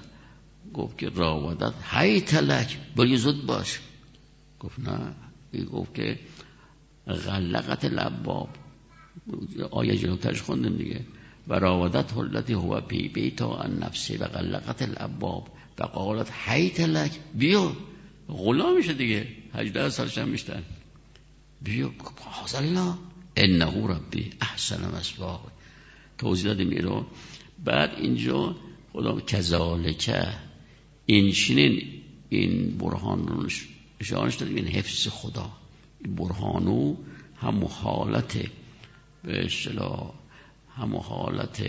گفت 0.74 0.98
که 0.98 1.08
راودت 1.08 1.72
هی 1.90 2.20
تلک 2.20 2.78
بلی 2.96 3.16
زود 3.16 3.46
باش. 3.46 3.80
گفت 4.60 4.80
نه. 4.80 5.14
گفت 5.72 5.94
که 5.94 6.18
غلقت 7.06 7.84
لباب. 7.84 8.48
آیه 9.70 9.96
جلوترش 9.96 10.42
خوندیم 10.42 10.76
دیگه. 10.76 11.00
و 11.48 11.54
راودت 11.54 12.12
حلتی 12.12 12.52
هو 12.52 12.80
بی 12.80 13.08
بیتا 13.08 13.56
ان 13.56 13.78
نفسی 13.78 14.16
و 14.16 14.24
غلقت 14.24 14.82
الابواب 14.82 15.48
و 15.78 15.82
قالت 15.82 16.30
حیت 16.32 16.80
لک. 16.80 17.12
بیا 17.34 17.76
غلامشه 18.28 18.92
دیگه. 18.92 19.26
هجده 19.54 19.90
سالش 19.90 20.18
هم 20.18 20.28
میشتن. 20.28 20.62
بیا 21.62 21.90
الله 22.54 22.94
انه 23.36 23.86
ربی 23.86 24.30
احسن 24.40 24.96
مسواق. 24.98 25.52
توضیح 26.18 26.46
دادیم 26.46 26.70
ایرو 26.70 27.06
بعد 27.64 27.90
اینجا 27.98 28.56
خدا 28.92 29.20
کذالکه 29.20 30.28
این 31.06 31.32
چنین 31.32 31.82
این 32.28 32.78
برهان 32.78 33.28
رو 33.28 33.48
اشارش 34.00 34.36
دادیم. 34.36 34.56
این 34.56 34.66
حفظ 34.66 35.08
خدا. 35.08 35.50
این 36.04 36.14
برهانو 36.14 36.96
هم 37.36 37.64
حالت 37.64 38.38
به 39.24 39.44
اصطلاح 39.44 40.12
هم 40.76 40.96
حالت 40.96 41.62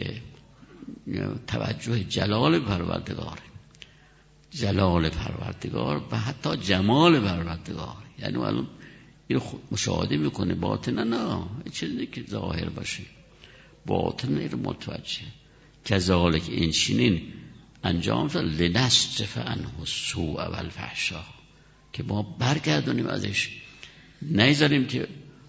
توجه 1.48 2.04
جلال 2.04 2.60
پروردگار 2.60 3.40
جلال 4.60 5.10
پروردگار 5.10 6.02
و 6.12 6.20
حتی 6.20 6.58
جمال 6.58 7.20
پروردگار. 7.20 7.96
یعنی 8.20 8.38
الان 8.38 8.68
این 9.28 9.42
مشاهده 9.72 10.18
می‌کنه. 10.18 10.56
باطن 10.56 11.08
نه 11.08 11.44
چیزی 11.72 12.06
که 12.06 12.24
ظاهر 12.30 12.70
باشه. 12.70 13.04
باطن 13.86 14.38
این 14.38 14.56
متوجه. 14.56 15.22
کذالک 15.86 16.50
این 16.50 16.72
چنین 16.72 17.22
انجام 17.84 18.28
شد. 18.28 18.62
لنصرف 18.62 19.38
عنه 19.38 19.86
سوء 19.86 20.50
و 20.50 20.56
الفحشا 20.56 21.24
که 21.94 22.04
ما 22.04 22.22
برگردونیم 22.22 23.08
ازش. 23.08 23.50
نیذاریم 24.22 24.88
که 24.88 25.08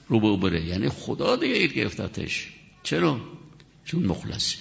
رو 0.08 0.36
بره. 0.36 0.64
یعنی 0.64 0.88
خدا 0.88 1.36
دیگه 1.36 1.66
گرفتتش. 1.66 2.48
چرا؟ 2.82 3.20
چون 3.84 4.02
مخلصه. 4.02 4.58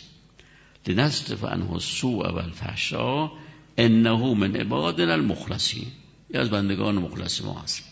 لنصرف 0.88 1.44
عنه 1.44 1.80
سوء 1.80 2.32
و 2.32 2.36
الفحشا 2.36 3.32
انه 3.78 4.34
من 4.34 4.56
عبادنا 4.56 5.14
المخلصین. 5.14 5.88
یه 6.30 6.40
از 6.40 6.50
بندگان 6.50 6.96
مخلص 6.96 7.42
ما 7.42 7.60
هست. 7.60 7.84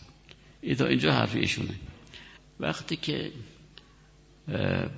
ای 0.62 0.76
تا 0.76 0.86
اینجا 0.86 1.13
حرف 1.13 1.36
ایشونه. 1.36 1.76
وقتی 2.60 2.96
که 2.96 3.32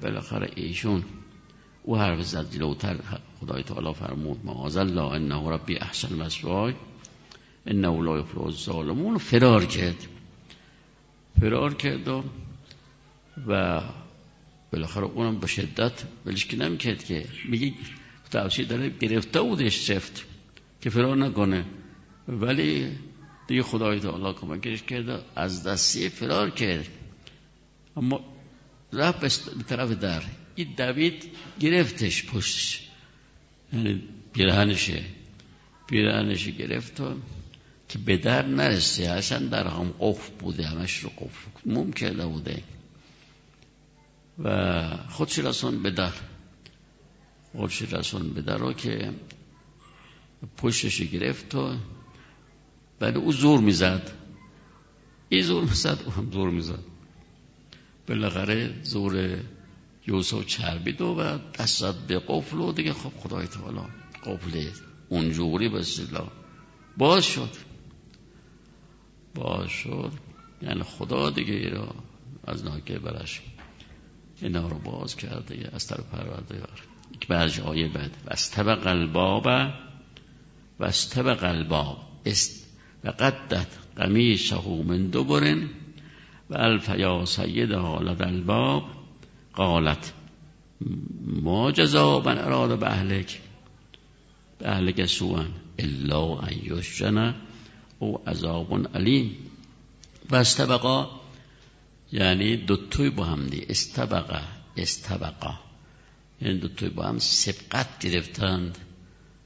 بالاخره 0.01 0.51
ایشون 0.55 1.03
او 1.83 1.97
حرف 1.97 2.21
زد 2.21 2.51
جلوتر 2.51 2.97
خدای 3.39 3.63
تعالی 3.63 3.93
فرمود 3.93 4.45
معاذ 4.45 4.77
الله 4.77 5.01
انه 5.01 5.49
ربی 5.49 5.77
احسن 5.77 6.15
مسوای 6.15 6.73
انه 7.65 8.01
لا 8.01 8.19
یفلح 8.19 8.41
الظالمون. 8.41 9.17
فرار 9.17 9.65
کرد. 9.65 10.07
فرار 11.39 11.73
کرد 11.73 12.07
و 12.07 12.23
و 13.47 13.81
بالاخره 14.73 15.03
اونم 15.03 15.39
به 15.39 15.47
شدت 15.47 16.03
ولش 16.25 16.45
که 16.45 16.57
نمی‌کرد 16.57 17.03
که 17.03 17.25
میگه 17.49 17.73
تفسیر 18.31 18.67
داره 18.67 18.89
گرفته 18.89 19.41
بودش 19.41 19.79
سفت 19.79 20.25
که 20.85 20.91
فرار 20.91 21.17
نکنه. 21.17 21.65
ولی 22.27 22.91
دیگه 23.47 23.63
خدای 23.63 23.99
تعالی 23.99 24.33
کمکش 24.33 24.83
کرده 24.83 25.19
از 25.35 25.63
دستی 25.63 26.09
فرار 26.09 26.49
کرد. 26.49 26.87
اما 27.97 28.19
رفت 28.93 29.49
به 29.49 29.63
طرف 29.63 29.91
در. 29.91 30.23
این 30.55 30.73
دوید 30.77 31.31
گرفتش 31.59 32.25
پشتش. 32.25 32.89
یعنی 33.73 34.03
پیرهنشه. 34.33 35.03
پیرهنش 35.87 36.47
گرفت 36.47 37.01
و 37.01 37.15
که 37.89 37.97
به 37.97 38.17
در 38.17 38.45
نرسه. 38.45 39.09
اصلا 39.09 39.39
در 39.47 39.67
هم 39.67 39.93
قفل 39.99 40.33
بوده. 40.39 40.67
همش 40.67 40.97
رو 40.97 41.09
قفل 41.09 41.51
موم 41.65 41.93
کرده 41.93 42.25
بوده. 42.25 42.63
و 44.39 44.97
خودش 45.09 45.39
رسون 45.39 45.83
به 45.83 45.91
در. 45.91 46.13
خودش 47.51 47.81
رسون 47.81 48.29
به 48.29 48.41
در 48.41 48.57
رو 48.57 48.73
که 48.73 49.11
پشتش 50.57 51.01
گرفت 51.01 51.55
و 51.55 51.75
ولی 53.01 53.17
او 53.17 53.31
زور 53.31 53.59
می‌زد. 53.59 54.11
این 55.29 55.43
زور 55.43 55.63
می‌زد 55.63 56.01
او 56.05 56.11
هم 56.11 56.31
زور 56.31 56.49
می‌زد. 56.49 56.83
بالاخره 58.07 58.83
زور 58.83 59.39
یوسف 60.07 60.45
چربید 60.45 61.01
و 61.01 61.39
دست 61.59 62.07
به 62.07 62.19
قفل 62.19 62.57
و 62.57 62.71
دیگه 62.71 62.93
خب 62.93 63.11
خدای 63.17 63.47
تعالی 63.47 63.79
قفل 64.25 64.69
اونجوری 65.09 65.69
به 65.69 65.83
سلا 65.83 66.27
باز 66.97 67.25
شد. 67.25 67.49
باز 69.35 69.69
شد. 69.69 70.11
یعنی 70.61 70.83
خدا 70.83 71.29
دیگه 71.29 71.69
را 71.69 71.95
از 72.47 72.65
ناکه 72.65 72.99
برش 72.99 73.41
اینا 74.41 74.67
رو 74.67 74.77
باز 74.79 75.15
کرده 75.15 75.69
از 75.73 75.87
طرف 75.87 76.05
پروردگار 76.05 76.81
یک 77.15 77.27
بعض 77.27 77.59
آیه 77.59 77.87
بعد. 77.87 78.17
و 78.25 78.29
استبق 78.33 78.87
الباب 78.87 79.47
و 80.79 80.85
استبق 80.85 81.43
الباب. 81.43 81.97
است. 82.25 82.65
و 83.03 83.09
قدت 83.09 83.67
قمیشه 83.97 84.67
من 84.69 85.07
دبرن 85.07 85.69
و 86.49 86.57
الف 86.57 86.89
یا 86.97 87.25
سید 87.25 87.71
حالت 87.71 88.21
الباب. 88.21 88.83
قالت 89.53 90.13
ما 91.25 91.71
جزا 91.71 92.19
من 92.19 92.37
اراد 92.37 92.79
به 92.79 92.91
اهلک. 92.91 93.41
به 94.59 94.69
اهلک 94.69 95.05
سوان 95.05 95.53
الا 95.79 96.39
ان 96.39 97.35
او 97.99 98.21
عذاب 98.27 98.97
علیم. 98.97 99.35
و 100.29 100.35
استبقا 100.35 101.09
یعنی 102.11 102.57
دوتوی 102.57 103.09
با 103.09 103.23
هم 103.23 103.47
دی. 103.47 103.65
استبقا 103.69 104.41
استبقا. 104.77 105.59
یعنی 106.41 106.59
دوتوی 106.59 106.89
با 106.89 107.03
هم 107.03 107.19
سبقت 107.19 107.99
گرفتند. 107.99 108.77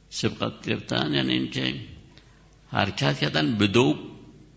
سبقت 0.10 0.68
گرفتن 0.68 1.14
یعنی 1.14 1.34
اینکه 1.34 1.76
حرکت 2.72 3.20
کردن 3.20 3.56
به 3.56 3.68
دو 3.68 3.96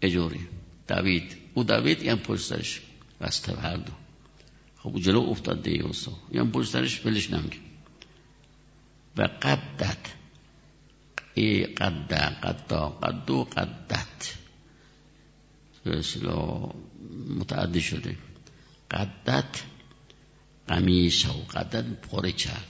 اجوری. 0.03 0.41
دوید. 0.89 1.37
او 1.55 1.65
دوید 1.65 2.03
یعنی 2.03 2.21
پشترش 2.21 2.81
رسته 3.21 3.57
هر 3.57 3.77
دو. 3.77 3.93
خب 4.79 4.99
جلو 4.99 5.21
افتاد 5.21 5.63
دیگه 5.63 5.85
اوسا 5.85 6.13
یعنی 6.33 6.51
پشترش 6.51 7.01
بلش 7.01 7.31
نمگه 7.31 7.59
و 9.17 9.23
قدت. 9.23 9.99
ای 11.35 11.65
قد 11.65 12.13
قدا 12.15 12.89
قدو 12.89 13.45
قدت. 13.45 14.35
به 15.85 16.03
متعدی 17.29 17.81
شده. 17.81 18.17
قدت 18.91 19.63
قمیش 20.69 21.27
و 21.27 21.33
قدت 21.33 21.85
پاره 21.85 22.33
کرد 22.33 22.69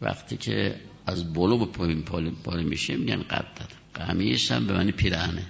وقتی 0.00 0.36
که 0.36 0.80
از 1.08 1.32
بلو 1.32 1.58
به 1.58 1.66
پایین 1.66 2.02
پاره 2.44 2.62
میشه 2.62 2.96
میگن 2.96 3.22
قدت 3.22 3.70
قمیش 3.94 4.52
هم 4.52 4.66
به 4.66 4.72
معنی 4.72 4.92
پیرهنه 4.92 5.46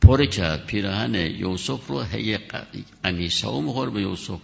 پاره 0.00 0.26
کرد 0.26 0.66
پیرهن 0.66 1.14
یوسف 1.14 1.86
رو 1.86 2.00
هی 2.00 2.38
قمیشه 3.02 3.48
و 3.48 3.60
مخور 3.60 3.90
به 3.90 4.00
یوسف. 4.00 4.40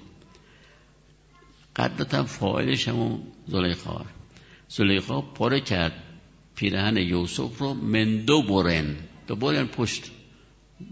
قدت 1.76 2.14
هم 2.14 2.24
فاعلش 2.24 2.88
همون 2.88 3.22
زلیخا. 3.48 4.04
زلیخا 4.68 5.20
پاره 5.20 5.60
کرد 5.60 5.92
پیرهن 6.54 6.96
یوسف 6.96 7.58
رو 7.58 7.74
من 7.74 8.16
دو 8.16 8.42
برن 8.42 8.96
دو 9.26 9.36
برن 9.36 9.66
پشت. 9.66 10.10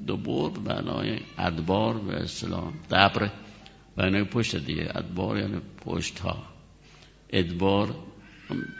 دو 0.06 0.16
بر 0.16 0.48
بنای 0.48 1.18
ادبار 1.38 1.98
به 1.98 2.14
اسلام. 2.14 2.72
دبر. 2.90 3.30
بنای 3.96 4.24
پشت 4.24 4.56
دیگه. 4.56 4.92
ادبار 4.94 5.38
یعنی 5.38 5.60
پشت 5.84 6.18
ها 6.18 6.42
ادبار 7.30 7.94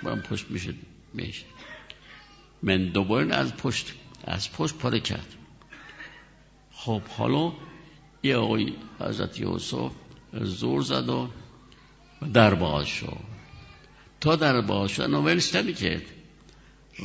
هم 0.02 0.20
پشت 0.22 0.50
میشه 0.50 0.74
میشه. 1.14 1.44
من 2.62 2.85
دو 2.85 3.04
برن 3.04 3.33
از 3.33 3.56
پشت 3.56 3.94
از 4.24 4.52
پشت 4.52 4.74
پاره 4.74 5.00
کرد. 5.00 5.35
خب 6.72 7.02
حالا 7.02 7.52
یه 8.22 8.37
آقای 8.37 8.72
حضرت 9.00 9.40
یوسف 9.40 9.92
زور 10.33 10.83
زد 10.83 11.09
و 11.09 11.28
در 12.33 12.54
باز 12.54 12.87
شد. 12.87 13.16
تا 14.20 14.37
در 14.37 14.61
باز 14.61 14.90
شد 14.90 15.02
نویلش 15.02 15.52
کرد. 15.52 16.02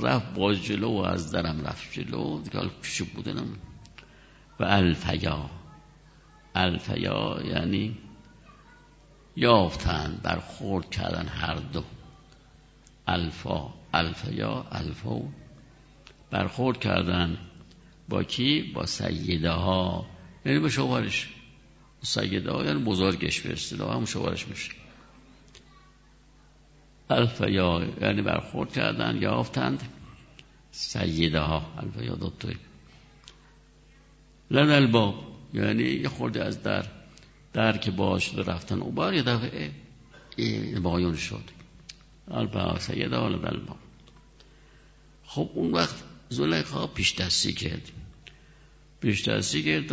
رفت 0.02 0.34
باز 0.34 0.64
جلو 0.64 0.90
و 0.90 0.98
از 0.98 1.32
درم 1.32 1.62
رفت 1.62 1.94
جلو. 1.94 2.42
دیگه 2.42 2.58
حال 2.58 2.70
پیش 2.82 3.02
بودنم 3.02 3.58
و 4.60 4.64
الفیا. 4.64 5.50
الفیا 6.56 7.40
یعنی 7.46 7.98
یافتن 9.36 10.20
برخورد 10.24 10.90
کردن 10.90 11.28
هر 11.28 11.56
دو. 11.56 11.84
الفا 13.08 13.74
الفیا 13.94 14.66
الفا. 14.72 15.22
برخورد 16.32 16.80
کردن 16.80 17.38
با 18.10 18.24
کی؟ 18.24 18.62
با 18.62 18.86
سیده 18.86 19.52
ها 19.52 20.06
یعنی 20.46 20.60
با 20.60 20.70
شوهرش. 20.70 21.30
سیده 22.02 22.52
ها 22.52 22.66
یعنی 22.66 22.84
بزرگش 22.84 23.42
به 23.42 23.54
اصطلاح 23.54 23.96
هم 23.96 24.06
شوهرش 24.06 24.48
میشه. 24.48 24.72
الفیا 27.10 27.88
یعنی 28.02 28.22
برخورد 28.22 28.72
کردن 28.72 29.18
یافتند 29.22 29.84
سیده 30.72 31.40
ها 31.40 31.66
الفیا 31.78 32.16
دوتوی 32.16 32.56
لن 34.52 34.70
الباب 34.70 35.16
یعنی 35.54 35.84
یه 35.84 36.10
خورده 36.10 36.46
از 36.46 36.64
در 36.64 36.86
در 37.54 37.78
که 37.78 37.92
باش 37.92 38.36
رفتن. 38.36 38.82
او 38.82 38.92
بار 38.92 39.14
یه 39.14 39.24
دفعه 39.24 39.72
بایون 40.82 41.16
شد. 41.16 41.44
البا 42.32 42.80
سیده 42.80 43.18
ها 43.18 43.28
لن 43.28 43.46
الباب 43.46 43.78
خب 45.24 45.50
اون 45.54 45.72
وقت 45.72 45.96
زلیخا 46.30 46.88
پیش 46.88 47.16
دستی 47.16 47.54
کرد. 47.54 47.92
پیش 49.00 49.28
دستی 49.28 49.64
کرد 49.64 49.92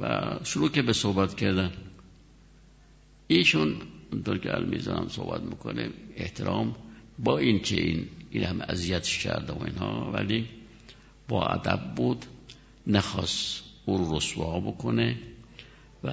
و 0.00 0.14
شروع 0.44 0.70
که 0.70 0.82
به 0.82 0.92
صحبت 0.92 1.34
کردن. 1.34 1.72
ایشون 3.26 3.76
اونطور 4.12 4.38
که 4.38 4.54
المیزان 4.54 5.08
صحبت 5.08 5.40
می‌کنه 5.40 5.90
احترام 6.16 6.76
با 7.18 7.38
این 7.38 7.60
که 7.60 7.82
این 7.82 8.08
این 8.30 8.44
هم 8.44 8.60
اذیتش 8.60 9.18
کرده 9.18 9.52
و 9.52 9.62
اینها 9.62 10.10
ولی 10.12 10.48
با 11.28 11.46
ادب 11.46 11.94
بود 11.96 12.26
نخواست 12.86 13.62
او 13.84 13.98
رو 13.98 14.16
رسوا 14.16 14.60
بکنه 14.60 15.18
و 16.04 16.12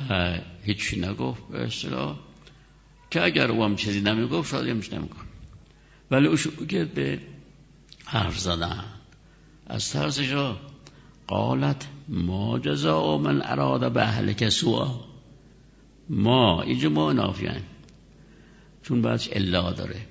هیچی 0.64 1.00
نگفت 1.00 1.48
به 1.48 1.64
اصطلاح 1.64 2.20
که 3.12 3.24
اگر 3.24 3.52
او 3.52 3.64
هم 3.64 3.76
چیزی 3.76 4.02
نمی‌گفت 4.02 4.52
شاید 4.52 4.68
همش 4.68 4.94
نمیکن 4.94 5.26
ولی 6.14 6.28
او 6.28 6.66
کرد 6.66 6.94
به 6.94 7.20
حرف 8.06 8.40
زدن. 8.40 8.84
از 9.68 9.92
ترسش 9.92 10.54
قالت 11.28 11.88
ما 12.10 12.60
جزا 12.60 13.18
من 13.18 13.42
اراد 13.42 13.92
به 13.92 14.02
اهل 14.02 14.50
سوء. 14.50 14.88
ما 16.10 16.62
اینجا 16.62 16.90
ما 16.90 17.14
نافیان. 17.14 17.62
چون 18.84 19.02
بعدش 19.02 19.30
الا 19.32 19.72
داره. 19.72 20.06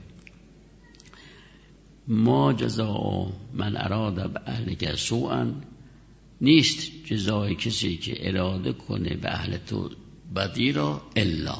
ما 2.08 2.52
جزا 2.52 3.32
من 3.54 3.76
اراد 3.76 4.32
به 4.32 4.40
اهل 4.46 4.94
سوءا 4.96 5.52
نیست 6.40 7.04
جزای 7.04 7.54
کسی 7.54 7.96
که 7.96 8.28
اراده 8.28 8.72
کنه 8.72 9.14
به 9.16 9.28
اهل 9.30 9.56
تو 9.56 9.90
بدی 10.36 10.72
را 10.72 11.02
الا. 11.16 11.58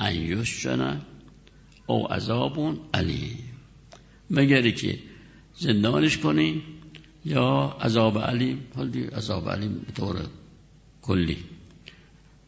ان 0.00 0.14
یسجن 0.14 1.02
او 1.86 2.12
عذاب 2.12 2.58
علی 2.94 3.38
مگری 4.30 4.72
که 4.72 4.98
زندانش 5.58 6.18
کنی 6.18 6.62
یا 7.24 7.76
عذاب 7.80 8.18
حالی 8.76 9.04
عذاب 9.04 9.50
علیم 9.50 9.78
به 9.78 9.92
طور 9.92 10.26
کلی. 11.02 11.44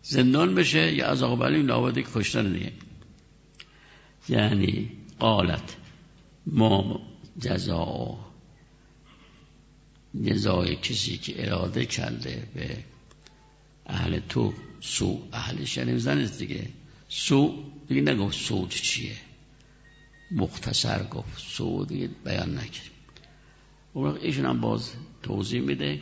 زندان 0.02 0.54
بشه 0.54 0.94
یا 0.94 1.06
عذاب 1.06 1.44
علیم 1.44 1.66
لابده 1.66 2.02
کشتن 2.14 2.52
دیگه. 2.52 2.72
یعنی 4.28 4.90
قالت 5.18 5.76
ما 6.46 7.00
جزا 7.40 8.18
جزای 10.24 10.76
کسی 10.76 11.16
که 11.16 11.46
اراده 11.46 11.86
کرده 11.86 12.48
به 12.54 12.84
اهل 13.86 14.20
تو 14.28 14.54
سو 14.80 15.22
اهلش 15.32 15.76
یعنی 15.76 15.98
زن 15.98 16.24
دیگه. 16.24 16.68
سو 17.08 17.64
دیگه 17.88 18.00
نگفت 18.00 18.38
سود 18.38 18.70
چیه؟ 18.70 19.16
مختصر 20.30 21.02
گفت 21.02 21.38
سو 21.38 21.84
دیگه 21.84 22.10
بیان 22.24 22.58
نکرد. 22.58 22.90
اون 23.92 24.10
وقت 24.10 24.22
ایشون 24.22 24.46
هم 24.46 24.60
باز 24.60 24.92
توضیح 25.22 25.60
میده 25.60 26.00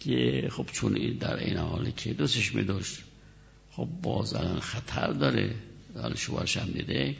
که 0.00 0.48
خب 0.52 0.66
چون 0.72 0.96
این 0.96 1.18
در 1.18 1.36
این 1.36 1.56
حالی 1.56 1.92
که 1.92 2.12
دوستش 2.14 2.54
میداشت 2.54 2.98
خب 3.70 3.88
باز 4.02 4.34
الان 4.34 4.60
خطر 4.60 5.12
داره 5.12 5.54
حال 5.94 6.14
شوهرش 6.14 6.56
هم 6.56 6.70
دیده 6.70 7.16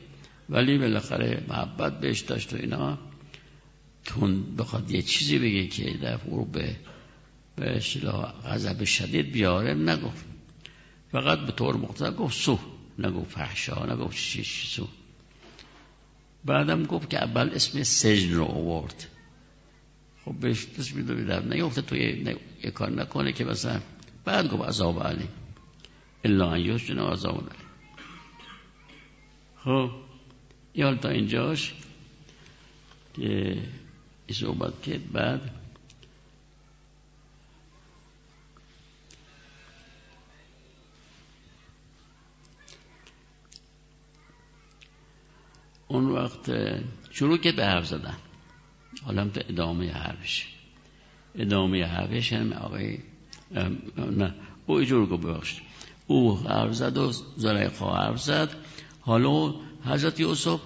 ولی 0.48 0.78
بالاخره 0.78 1.44
محبت 1.48 2.00
بهش 2.00 2.20
داشت 2.20 2.52
و 2.52 2.56
اینا. 2.56 2.98
تون 4.04 4.56
بخواد 4.56 4.90
یه 4.90 5.02
چیزی 5.02 5.38
بگه 5.38 5.66
که 5.66 5.90
در 6.02 6.16
فرو 6.16 6.44
به 6.44 6.76
به 7.56 7.80
غضب 8.44 8.84
شدید 8.84 9.32
بیاره 9.32 9.74
نگفت. 9.74 10.24
فقط 11.12 11.38
به 11.38 11.52
طور 11.52 11.76
مختصر 11.76 12.10
گفت 12.10 12.36
سو. 12.36 12.58
نگفت 13.06 13.30
فحشا 13.30 14.10
شیش 14.10 14.66
سو. 14.66 14.88
بعدم 16.44 16.82
گفت 16.82 17.10
که 17.10 17.18
اول 17.24 17.50
اسم 17.54 17.82
سجن 17.82 18.34
رو 18.34 18.44
آورد. 18.44 19.06
خب 20.24 20.32
بهش 20.40 20.66
دست 20.78 20.94
می‌دونی 20.94 21.24
در 21.24 21.42
نیفته 21.42 21.82
توی 21.82 22.34
یه 22.64 22.70
کار 22.70 22.90
نکنه 22.90 23.32
که 23.32 23.44
مثلا 23.44 23.80
بعد 24.24 24.50
گفت 24.50 24.68
عذاب 24.68 25.02
علی. 25.02 25.28
الا 26.24 26.52
ان 26.52 26.60
یسجن 26.60 26.98
عذاب 26.98 27.40
علی. 27.40 27.64
خب 29.64 29.90
یا 30.74 30.94
تا 30.94 31.08
اینجاش 31.08 31.74
که 33.14 33.58
صحبت 34.32 34.82
کرد 34.82 35.12
بعد 35.12 35.59
اون 45.90 46.06
وقت 46.08 46.50
شروع 47.10 47.38
که 47.38 47.52
به 47.52 47.64
حرف 47.64 47.86
زدن. 47.86 48.16
حالا 49.04 49.28
تو 49.28 49.40
ادامه 49.48 49.92
حرفش. 49.92 50.46
ادامه 51.34 51.84
حرفش 51.84 52.32
هم 52.32 52.52
آقای 52.52 52.98
نه 53.96 54.34
او 54.66 54.74
ایجور 54.74 55.06
گو 55.06 55.16
ببخشید. 55.16 55.62
او 56.06 56.38
حرف 56.38 56.72
زد 56.72 56.98
و 56.98 57.12
زلیخا 57.36 57.94
حرف 57.94 58.20
زد. 58.20 58.50
حالا 59.00 59.54
حضرت 59.84 60.20
یوسف 60.20 60.60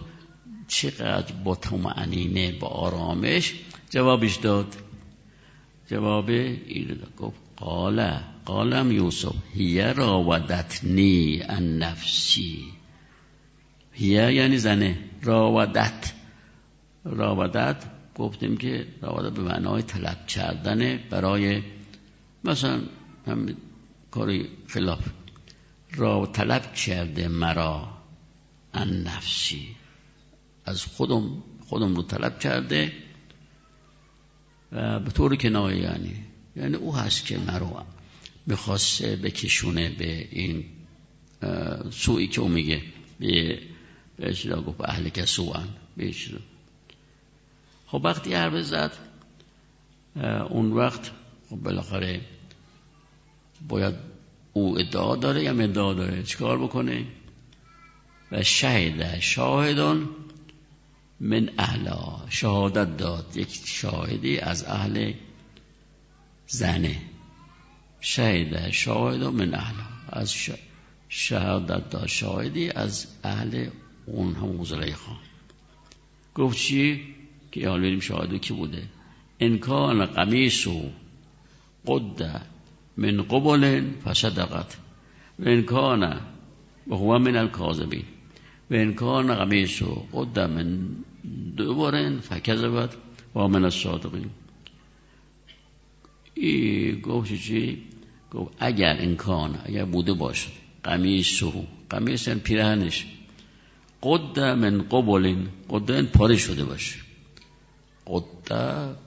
چقدر 0.68 1.32
با 1.44 1.54
تمعنینه 1.54 2.52
با 2.52 2.68
آرامش 2.68 3.54
جوابش 3.90 4.36
داد. 4.36 4.74
جواب 5.90 6.28
این 6.28 6.98
گفت 7.18 7.40
قال 7.56 8.18
قالم 8.44 8.92
یوسف 8.92 9.34
هی 9.54 9.80
راودتنی 9.80 11.42
ان 11.48 11.78
نفسی. 11.78 12.64
هیه 13.94 14.32
یعنی 14.32 14.58
زنه. 14.58 14.98
راودت. 15.22 16.12
راودت 17.04 17.84
گفتیم 18.14 18.56
که 18.56 18.86
راودت 19.02 19.32
به 19.32 19.42
معنای 19.42 19.82
طلب 19.82 20.26
کردن 20.26 20.98
برای 21.10 21.62
مثلا 22.44 22.80
هم 23.26 23.56
کاری 24.10 24.48
خلاف. 24.66 25.08
را 25.92 26.26
طلب 26.26 26.74
کرده 26.74 27.28
مرا 27.28 27.88
ان 28.74 29.02
نفسی. 29.02 29.68
از 30.64 30.84
خودم 30.84 31.42
خودم 31.68 31.94
رو 31.94 32.02
طلب 32.02 32.38
کرده 32.38 32.92
و 34.72 35.00
به 35.00 35.10
طور 35.10 35.36
کنایه 35.36 35.82
یعنی. 35.82 36.14
یعنی 36.56 36.74
او 36.74 36.96
هست 36.96 37.26
که 37.26 37.38
مرا 37.38 37.86
بخواسته 38.48 39.16
بکشونه 39.16 39.88
به 39.88 40.28
این 40.30 40.64
سوی 41.90 42.26
که 42.26 42.40
او 42.40 42.48
میگه. 42.48 42.82
به 43.20 43.58
بهش 44.16 44.46
گفت 44.46 44.80
اهل 44.80 45.08
کسوان 45.08 45.68
بهش 45.96 46.30
خب 47.86 48.00
وقتی 48.04 48.34
حرف 48.34 48.62
زد 48.62 48.92
اون 50.48 50.72
وقت 50.72 51.10
خب 51.50 51.56
بالاخره 51.56 52.20
باید 53.68 53.94
او 54.52 54.78
ادعا 54.78 55.16
داره 55.16 55.42
یا 55.42 55.52
ادعا 55.52 55.94
داره؟ 55.94 56.22
چیکار 56.22 56.58
بکنه؟ 56.58 57.06
و 58.32 58.42
شهد 58.42 59.20
شاهدان 59.20 60.08
من 61.20 61.50
اهلا 61.58 62.18
شهادت 62.28 62.96
داد. 62.96 63.36
یک 63.36 63.60
شاهدی 63.64 64.38
از 64.38 64.64
اهل 64.64 65.12
زنه. 66.46 66.96
شهد 68.00 68.70
شاهدان 68.70 69.34
من 69.34 69.54
اهلا 69.54 69.84
از 70.08 70.34
شهادت 71.08 71.90
داد. 71.90 72.06
شاهدی 72.06 72.70
از 72.70 73.06
اهل 73.24 73.68
اون 74.06 74.34
هم 74.34 74.64
خان. 74.92 75.16
گفت 76.34 76.58
چی؟ 76.58 77.00
که 77.52 77.68
حال 77.68 77.80
بریم 77.80 78.00
شاهدو 78.00 78.38
کی 78.38 78.54
بوده؟ 78.54 78.82
انکان 79.40 80.06
قمیسو 80.06 80.82
قد 81.86 82.42
من 82.96 83.22
قبل 83.22 83.82
فصدقت. 84.04 84.76
و 85.38 85.48
انکان 85.48 86.20
و 86.86 86.94
هو 86.94 87.18
من 87.18 87.36
الكاذبین 87.36 88.04
و 88.70 88.74
انکان 88.74 89.34
قمیسو 89.34 90.06
قد 90.12 90.38
من 90.38 90.88
دوبارن 91.56 92.20
فکذبت 92.20 92.96
و 93.34 93.48
من 93.48 93.64
الصادقین. 93.64 94.30
ای 96.34 97.00
گفت 97.00 97.34
چی 97.34 97.82
گفت 98.30 98.52
اگر 98.58 98.96
انکان 98.98 99.58
اگر 99.64 99.84
بوده 99.84 100.12
باشه. 100.12 100.48
قمیسو 100.84 101.64
قمیس 101.90 102.28
یعنی 102.28 102.40
پیرهنش. 102.40 103.06
قد 104.04 104.40
من 104.40 104.82
قبل 104.82 105.36
قد 105.68 106.02
پاره 106.02 106.36
شده 106.36 106.64
باشه. 106.64 106.98
قد 108.06 108.52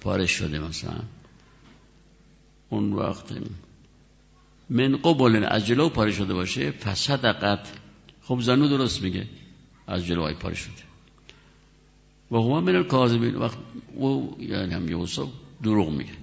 پاره 0.02 0.26
شده 0.26 0.60
مثلا. 0.60 1.00
اون 2.70 2.94
وقت 2.94 3.34
من 4.70 4.98
قبل 4.98 5.44
از 5.44 5.66
جلو 5.66 5.90
پاره 5.90 6.12
شده 6.12 6.34
باشه 6.34 6.72
فصدقت 6.72 7.68
خب 8.22 8.40
زنو 8.42 8.68
درست 8.68 9.02
میگه. 9.02 9.28
از 9.88 10.06
جلو 10.06 10.34
پاره 10.34 10.56
شده. 10.56 10.88
و 12.32 12.36
هو 12.36 12.62
من 12.62 12.76
الکاذبین. 12.76 13.36
وقت 13.36 13.58
او 13.96 14.38
یعنی 14.40 14.74
هم 14.74 14.90
یوسف 14.90 15.28
دروغ 15.64 15.90
میگه. 15.90 16.18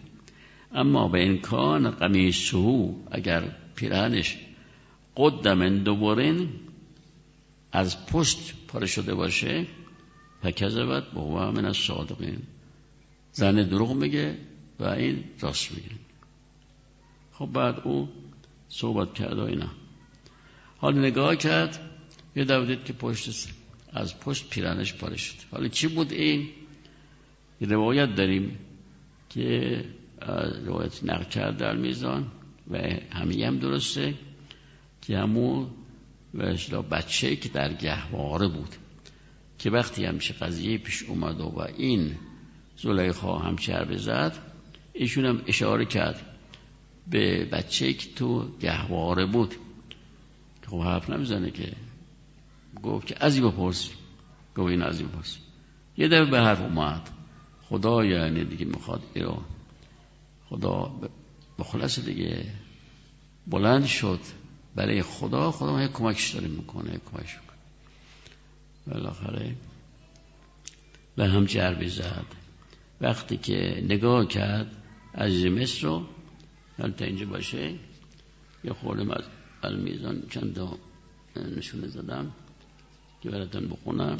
اما 0.72 1.08
به 1.08 1.26
امکان 1.26 1.90
قمیسه 1.90 2.94
اگر 3.10 3.56
پیرانش 3.74 4.36
قد 5.16 5.48
من 5.48 5.78
دوبارین 5.78 6.48
از 7.74 8.06
پشت 8.06 8.54
پاره 8.68 8.86
شده 8.86 9.14
باشه 9.14 9.66
فکذبت 10.42 11.10
با 11.10 11.20
هو 11.20 11.52
من 11.52 11.64
از 11.64 11.76
صادقین. 11.76 12.38
زن 13.32 13.68
دروغ 13.68 13.92
میگه 13.92 14.38
و 14.80 14.84
این 14.84 15.24
راست 15.40 15.72
میگه. 15.72 15.90
خب 17.32 17.46
بعد 17.46 17.80
او 17.84 18.08
صحبت 18.68 19.14
کرد 19.14 19.38
و 19.38 19.42
اینا. 19.42 19.70
حال 20.78 20.98
نگاه 20.98 21.36
کرد 21.36 21.90
یه 22.36 22.44
دید 22.44 22.84
که 22.84 22.92
پشت 22.92 23.48
از 23.92 24.20
پشت 24.20 24.50
پیرانش 24.50 24.94
پاره 24.94 25.16
شد. 25.16 25.36
حالا 25.50 25.68
چی 25.68 25.88
بود 25.88 26.12
این؟ 26.12 26.48
روایت 27.60 28.14
داریم 28.14 28.58
که 29.30 29.84
روایت 30.66 31.04
نقل 31.04 31.24
کرد 31.24 31.56
در 31.56 31.76
میزان 31.76 32.26
و 32.70 32.78
همه 33.10 33.46
هم 33.46 33.58
درسته 33.58 34.14
که 35.02 35.18
همون 35.18 35.70
و 36.72 36.82
بچه 36.82 37.36
که 37.36 37.48
در 37.48 37.72
گهواره 37.72 38.48
بود 38.48 38.74
که 39.58 39.70
وقتی 39.70 40.04
همیشه 40.04 40.34
قضیه 40.34 40.78
پیش 40.78 41.02
اومد 41.02 41.40
و 41.40 41.66
این 41.76 42.16
زلیخا 42.76 43.38
هم 43.38 43.56
چربه 43.56 43.96
زد 43.96 44.38
ایشون 44.92 45.24
هم 45.24 45.42
اشاره 45.46 45.84
کرد 45.84 46.26
به 47.10 47.44
بچه 47.44 47.92
که 47.92 48.14
تو 48.14 48.58
گهواره 48.60 49.26
بود. 49.26 49.54
خب 50.66 50.80
حرف 50.80 51.10
نمی‌زنه 51.10 51.50
که. 51.50 51.72
گفت 52.82 53.06
که 53.06 53.14
ازی 53.20 53.40
بپرس 53.40 53.90
گفت 54.56 54.70
این 54.70 54.82
ازی 54.82 55.04
بپرس 55.04 55.38
یه 55.96 56.08
دفعه 56.08 56.30
به 56.30 56.40
حرف 56.40 56.60
اومد. 56.60 57.10
خدا 57.62 58.04
یعنی 58.04 58.44
دیگه 58.44 58.64
می‌خواد 58.64 59.02
ایرو 59.14 59.42
خدا 60.48 60.94
به 61.58 61.64
خلاص 61.64 61.98
دیگه 61.98 62.46
بلند 63.46 63.86
شد. 63.86 64.20
برای 64.74 65.02
خدا 65.02 65.50
خدا 65.50 65.72
ما 65.72 65.88
کمکش 65.88 66.30
داره 66.30 66.48
می‌کنه 66.48 67.00
کمکش 67.12 67.34
می‌کنه. 67.34 67.58
بالاخره 68.86 69.54
به 71.16 71.26
هم 71.26 71.44
جربی 71.44 71.88
زد. 71.88 72.26
وقتی 73.00 73.36
که 73.36 73.84
نگاه 73.88 74.28
کرد 74.28 74.76
از 75.14 75.32
مصر 75.50 75.82
رو 75.86 76.06
تا 76.98 77.04
اینجا 77.04 77.26
باشه 77.26 77.74
یه 78.64 78.72
خوردم 78.72 79.10
از 79.10 79.24
المیزان 79.62 80.22
چند 80.30 80.54
تا 80.54 80.78
نشونه 81.56 81.88
زدم 81.88 82.32
که 83.22 83.30
براتون 83.30 83.68
بخونم. 83.68 84.16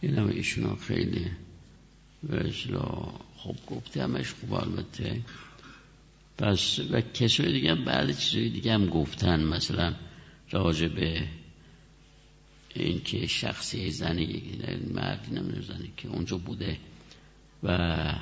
این 0.00 0.18
همه 0.18 0.32
ایشون 0.32 0.76
خیلی 0.76 1.30
به 2.22 2.52
خوب 3.36 3.56
گفته 3.66 4.02
همش 4.02 4.34
خوب 4.40 4.52
البته. 4.52 5.20
پس 6.38 6.78
و 6.90 7.00
کسای 7.00 7.52
دیگه 7.52 7.70
هم 7.70 7.84
بعد 7.84 8.18
چیزای 8.18 8.48
دیگه 8.48 8.72
هم 8.72 8.86
گفتن 8.86 9.44
مثلا 9.44 9.94
راجع 10.50 10.88
به 10.88 11.28
اینکه 12.74 13.26
شخصی 13.26 13.90
زنی 13.90 14.42
مردی 14.94 15.30
نمی‌دونه 15.30 15.62
زنی 15.62 15.92
که 15.96 16.08
اونجا 16.08 16.38
بوده 16.38 16.78
و 17.62 18.14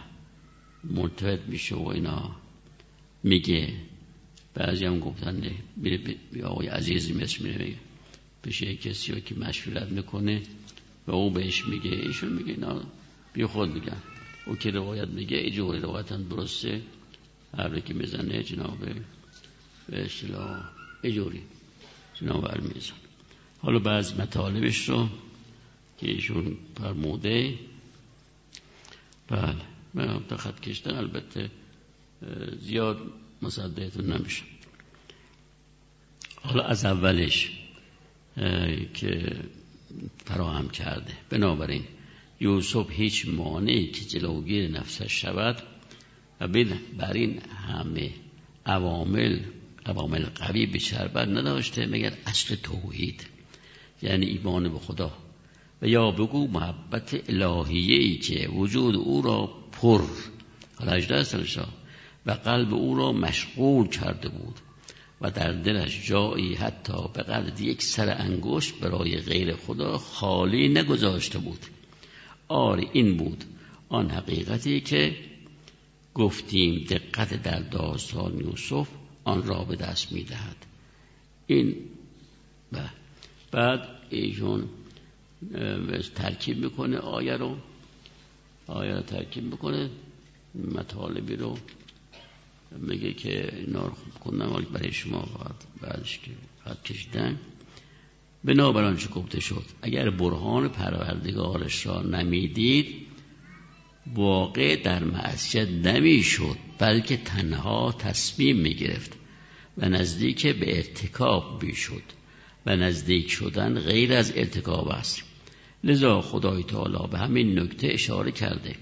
مرتبط 0.84 1.40
میشه 1.40 1.74
و 1.74 1.88
اینا 1.88 2.36
میگه. 3.22 3.72
بعضی 4.54 4.84
هم 4.84 5.00
گفتن 5.00 5.50
میره 5.76 5.98
به 6.32 6.44
آقای 6.44 6.66
عزیزی 6.68 7.12
مثل 7.12 7.42
میره 7.44 7.64
میگه 7.64 7.76
بشه 8.44 8.76
کسی 8.76 9.20
که 9.20 9.34
مشورت 9.34 9.88
می‌کنه 9.88 10.42
و 11.06 11.12
او 11.12 11.30
بهش 11.30 11.66
میگه 11.66 11.90
ایشون 11.90 12.32
میگه 12.32 12.52
اینا 12.52 12.82
بی 13.32 13.46
خود 13.46 13.74
میگن. 13.74 14.02
او 14.46 14.56
که 14.56 14.70
روایت 14.70 15.08
میگه 15.08 15.36
ایجور 15.36 15.78
روایت 15.78 16.12
هم 16.12 16.22
درسته. 16.22 16.82
هر 17.58 17.80
که 17.80 17.94
می‌زنه 17.94 18.42
جناب 18.42 18.78
به 19.88 20.04
اصطلاح 20.04 20.70
ایجوری 21.02 21.42
جناب 22.14 22.62
میزن 22.62 22.94
حالا 23.58 23.78
بعض 23.78 24.20
مطالبش 24.20 24.88
رو 24.88 25.08
که 25.98 26.10
ایشون 26.10 26.56
فرموده 26.78 27.54
بله 29.28 29.56
من 29.94 30.24
تا 30.28 30.36
خط 30.36 30.60
کشتن 30.60 30.94
البته 30.94 31.50
زیاد 32.60 32.98
مصدقتون 33.42 34.12
نمیشه. 34.12 34.42
حالا 36.42 36.62
از 36.62 36.84
اولش 36.84 37.50
که 38.94 39.36
فراهم 40.24 40.68
کرده. 40.68 41.12
بنابراین 41.30 41.84
یوسف 42.40 42.90
هیچ 42.90 43.28
مانعی 43.28 43.90
که 43.90 44.04
جلوگیر 44.04 44.70
نفسش 44.70 45.20
شود 45.20 45.62
و 46.40 46.48
بر 46.98 47.12
این 47.12 47.40
همه 47.68 48.10
عوامل 48.66 49.40
عوامل 49.86 50.24
قوی 50.24 50.66
به 50.66 50.78
شربت 50.78 51.28
نداشته 51.28 51.86
مگر 51.86 52.12
اصل 52.26 52.54
توحید؟ 52.54 53.26
یعنی 54.02 54.26
ایمان 54.26 54.68
به 54.68 54.78
خدا. 54.78 55.12
و 55.82 55.88
یا 55.88 56.10
بگو 56.10 56.48
محبت 56.48 57.30
الهیهی 57.30 58.18
که 58.18 58.48
وجود 58.48 58.96
او 58.96 59.22
را 59.22 59.50
پر. 59.72 60.02
حالا 60.78 61.00
و 62.26 62.30
قلب 62.30 62.74
او 62.74 62.96
را 62.96 63.12
مشغول 63.12 63.88
کرده 63.88 64.28
بود. 64.28 64.54
و 65.20 65.30
در 65.30 65.52
دلش 65.52 66.08
جایی 66.08 66.54
حتی 66.54 67.08
به 67.14 67.22
قدر 67.22 67.60
یک 67.60 67.82
سر 67.82 68.16
انگشت 68.18 68.74
برای 68.80 69.16
غیر 69.16 69.54
خدا 69.54 69.98
خالی 69.98 70.68
نگذاشته 70.68 71.38
بود. 71.38 71.60
آری 72.48 72.88
این 72.92 73.16
بود 73.16 73.44
آن 73.88 74.10
حقیقتی 74.10 74.80
که 74.80 75.16
گفتیم 76.16 76.84
دقت 76.84 77.42
در 77.42 77.60
داستان 77.60 78.40
یوسف 78.40 78.88
آن 79.24 79.42
را 79.42 79.64
به 79.64 79.76
دست 79.76 80.12
می‌دهد. 80.12 80.56
این 81.46 81.74
بعد 83.50 83.88
ایشون 84.10 84.68
ترکیب 86.14 86.58
می‌کنه 86.58 86.98
آیه 86.98 87.36
رو. 87.36 87.56
آیه 88.66 88.94
رو 88.94 89.00
ترکیب 89.00 89.44
می‌کنه 89.44 89.90
مطالبی 90.54 91.36
رو. 91.36 91.58
میگه 92.78 93.12
که 93.12 93.54
اینا 93.56 93.86
رو 93.86 93.94
خوب 93.94 94.14
کنم 94.14 94.52
ولی 94.54 94.64
برای 94.64 94.92
شما 94.92 95.28
بعدش 95.80 96.18
که 96.18 96.30
خط 96.64 96.82
کشیدن. 96.82 97.38
بنابراین 98.44 98.96
چه 98.96 99.08
گفته 99.08 99.40
شد؟ 99.40 99.64
اگر 99.82 100.10
برهان 100.10 100.68
پروردگارش 100.68 101.86
را 101.86 102.02
نمی‌دید 102.02 103.05
واقع 104.14 104.76
در 104.76 105.04
معصیت 105.04 105.68
نمی‌شد 105.68 106.56
بلکه 106.78 107.16
تنها 107.16 107.94
تصمیم 107.98 108.56
می‌گرفت 108.56 109.12
و 109.78 109.88
نزدیک 109.88 110.46
به 110.46 110.76
ارتکاب 110.76 111.62
می‌شد 111.62 112.02
و 112.66 112.76
نزدیک 112.76 113.30
شدن 113.30 113.80
غیر 113.80 114.12
از 114.12 114.32
ارتکاب 114.36 114.88
است. 114.88 115.22
لذا 115.84 116.20
خدای 116.20 116.62
تعالی 116.62 117.08
به 117.10 117.18
همین 117.18 117.58
نکته 117.58 117.88
اشاره 117.92 118.32
کرده 118.32 118.74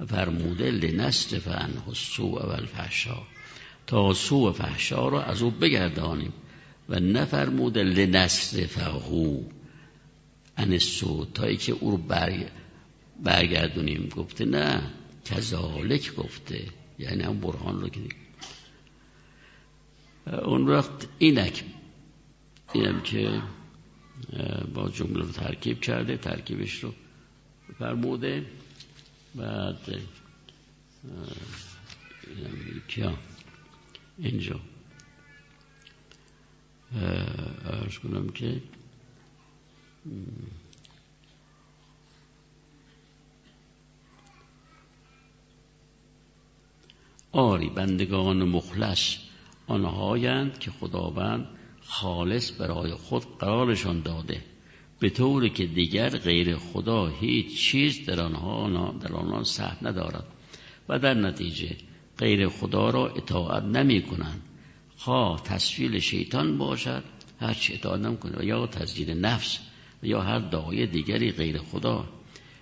و 0.00 0.06
فرموده 0.06 0.70
لنست 0.70 1.48
و 1.48 1.94
سوء 1.94 2.46
و 2.46 2.50
الفحشا 2.50 3.22
تا 3.86 4.14
سوء 4.14 4.50
و 4.50 4.52
فحشا 4.52 5.08
را 5.08 5.22
از 5.22 5.42
او 5.42 5.50
بگردانیم 5.50 6.32
و 6.88 7.00
نفرموده 7.00 7.82
لنصرفهو 7.82 9.42
ان 10.56 10.78
سو 10.78 11.24
تایی 11.24 11.56
که 11.56 11.72
او 11.72 11.90
رو 11.90 11.96
برگردونیم. 13.22 14.08
گفته 14.16 14.44
نه 14.44 14.90
کذالک 15.24 16.14
گفته. 16.14 16.64
یعنی 16.98 17.22
هم 17.22 17.40
برهان 17.40 17.80
رو 17.80 17.88
که 17.88 18.00
اون 20.44 20.68
وقت 20.68 21.08
اینک 21.18 21.64
اینم 22.72 23.00
که 23.00 23.42
با 24.74 24.88
جمله 24.88 25.20
رو 25.24 25.32
ترکیب 25.32 25.80
کرده 25.80 26.16
ترکیبش 26.16 26.84
رو 26.84 26.94
فرموده. 27.78 28.46
بعد 29.34 29.76
کیا 32.88 33.18
اینجا. 34.18 34.60
ارز 37.64 37.98
کنم 37.98 38.28
که 38.28 38.60
آری 47.36 47.68
بندگان 47.68 48.44
مخلص. 48.44 49.16
آنهایند 49.66 50.58
که 50.58 50.70
خداوند 50.70 51.46
خالص 51.84 52.60
برای 52.60 52.94
خود 52.94 53.38
قرارشان 53.38 54.00
داده. 54.02 54.40
به 55.00 55.10
طوری 55.10 55.50
که 55.50 55.66
دیگر 55.66 56.08
غیر 56.08 56.56
خدا 56.56 57.06
هیچ 57.06 57.56
چیز 57.56 58.06
در 58.06 58.20
آنها 58.20 58.90
در 59.00 59.12
آنها 59.12 59.44
سهم 59.44 59.88
ندارد. 59.88 60.24
و 60.88 60.98
در 60.98 61.14
نتیجه 61.14 61.76
غیر 62.18 62.48
خدا 62.48 62.90
را 62.90 63.06
اطاعت 63.06 63.62
نمی 63.62 64.02
کنند. 64.02 64.42
خواه 64.96 65.42
تصویل 65.42 65.98
شیطان 65.98 66.58
باشد 66.58 67.04
هرچی 67.40 67.74
اطاعت 67.74 68.00
نمی 68.00 68.16
کنند 68.16 68.44
یا 68.44 68.66
تزیین 68.66 69.10
نفس 69.10 69.58
یا 70.02 70.20
هر 70.20 70.38
دعای 70.38 70.86
دیگری 70.86 71.32
غیر 71.32 71.58
خدا. 71.58 72.04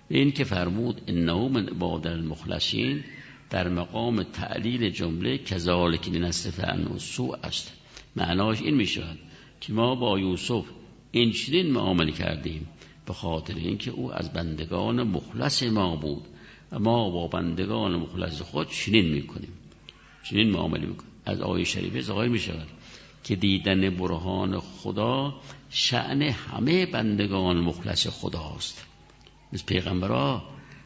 این 0.09 0.31
که 0.31 0.43
فرمود 0.43 1.01
انه 1.07 1.49
من 1.49 1.67
عباد 1.67 2.07
المخلصین 2.07 3.03
در 3.49 3.69
مقام 3.69 4.23
تعلیل 4.23 4.89
جمله 4.89 5.37
کذالک 5.37 6.07
لنستفع 6.07 6.97
سوء 6.97 7.35
است. 7.43 7.73
معناش 8.15 8.61
این 8.61 8.75
می 8.75 8.85
شود 8.85 9.19
که 9.61 9.73
ما 9.73 9.95
با 9.95 10.19
یوسف 10.19 10.65
این 11.11 11.31
چنین 11.31 11.71
معامل 11.71 12.11
کردیم 12.11 12.67
به 13.05 13.13
خاطر 13.13 13.55
اینکه 13.55 13.91
او 13.91 14.13
از 14.13 14.33
بندگان 14.33 15.03
مخلص 15.03 15.63
ما 15.63 15.95
بود 15.95 16.27
و 16.71 16.79
ما 16.79 17.09
با 17.09 17.27
بندگان 17.27 17.95
مخلص 17.95 18.41
خود 18.41 18.69
چنین 18.69 19.05
می‌کنیم. 19.05 19.53
چنین 20.23 20.49
معامله 20.51 20.85
می‌کنیم. 20.85 21.11
از 21.25 21.41
آیه 21.41 21.63
شریفه 21.63 22.01
ظاهر 22.01 22.27
می 22.27 22.39
شود 22.39 22.67
که 23.23 23.35
دیدن 23.35 23.89
برهان 23.89 24.59
خدا 24.59 25.35
شعن 25.69 26.21
همه 26.21 26.85
بندگان 26.85 27.57
مخلص 27.57 28.07
خداست. 28.07 28.85
مثل 29.53 29.65
پیغمبرها 29.65 30.43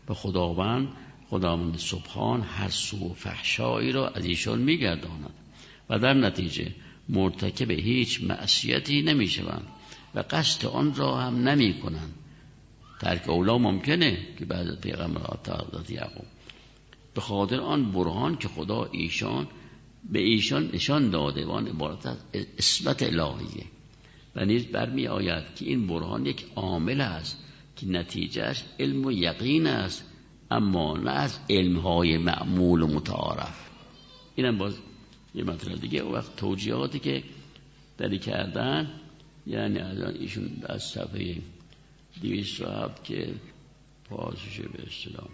به 0.07 0.13
خداوند 0.13 0.87
خداوند 1.29 1.77
سبحان 1.77 2.41
هر 2.41 2.69
سو 2.69 3.11
و 3.11 3.13
فحشایی 3.13 3.91
را 3.91 4.07
از 4.07 4.25
ایشان 4.25 4.59
میگرداند 4.59 5.33
و 5.89 5.99
در 5.99 6.13
نتیجه 6.13 6.71
مرتکب 7.09 7.71
هیچ 7.71 8.23
معصیتی 8.23 9.01
نمی‌شوند 9.01 9.67
و 10.15 10.23
قصد 10.29 10.65
آن 10.65 10.95
را 10.95 11.17
هم 11.17 11.47
نمی 11.47 11.79
کنند 11.79 12.13
ترک 12.99 13.29
اولا 13.29 13.57
ممکنه 13.57 14.17
که 14.39 14.45
بعد 14.45 14.67
از 14.67 14.81
پیغمبرات 14.81 15.49
حضرت 15.49 15.89
یعقوب. 15.89 16.25
به 17.13 17.21
خاطر 17.21 17.59
آن 17.59 17.91
برهان 17.91 18.37
که 18.37 18.47
خدا 18.47 18.89
ایشان 18.91 19.47
به 20.11 20.19
ایشان 20.19 20.69
نشان 20.73 21.09
داده 21.09 21.45
وان 21.45 21.67
عبارت 21.67 22.05
از 22.05 22.17
اسمت 22.57 23.03
الهیه. 23.03 23.65
و 24.35 24.45
نیز 24.45 24.65
برمی 24.65 25.07
آید 25.07 25.43
که 25.55 25.65
این 25.65 25.87
برهان 25.87 26.25
یک 26.25 26.45
عامل 26.55 27.01
است 27.01 27.37
که 27.75 27.87
نتیجهش 27.87 28.63
علم 28.79 29.05
و 29.05 29.11
یقین 29.11 29.67
است. 29.67 30.03
اما 30.51 30.97
نه 30.97 31.11
از 31.11 31.39
علمهای 31.49 32.17
معمول 32.17 32.81
و 32.81 32.87
متعارف. 32.87 33.69
اینم 34.35 34.57
باز 34.57 34.77
یه 35.35 35.43
مطلب 35.43 35.81
دیگه. 35.81 36.03
وقت 36.03 36.35
توجیهاتی 36.35 36.99
که 36.99 37.23
داری 37.97 38.19
کردن 38.19 38.91
یعنی 39.47 39.79
از 39.79 40.15
ایشون 40.15 40.63
از 40.65 40.83
صفحه 40.83 41.37
دیویست 42.21 42.61
هفت 42.61 43.03
که 43.03 43.33
پاسش 44.09 44.59
به 44.59 44.83
اصطلاح 44.87 45.27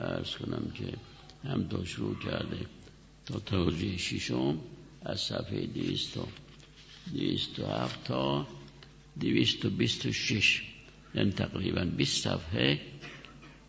ارز 0.00 0.36
کنم 0.36 0.72
که 0.74 0.92
هم 1.48 1.68
تا 1.68 1.84
شروع 1.84 2.18
کرده 2.18 2.66
تا 3.26 3.38
توجیه 3.38 3.96
شیشم 3.96 4.58
از 5.02 5.20
صفحه 5.20 5.66
دیویست 5.66 6.16
و 6.16 6.26
دیویست 7.12 7.58
و 7.58 7.66
هفت 7.66 8.04
تا 8.04 8.46
دیویست 9.18 9.64
و 9.64 9.70
بیست 9.70 10.06
و 10.06 10.12
شش. 10.12 10.62
یعنی 11.14 11.30
تقریبا 11.30 11.84
بیست 11.84 12.24
صفحه 12.24 12.80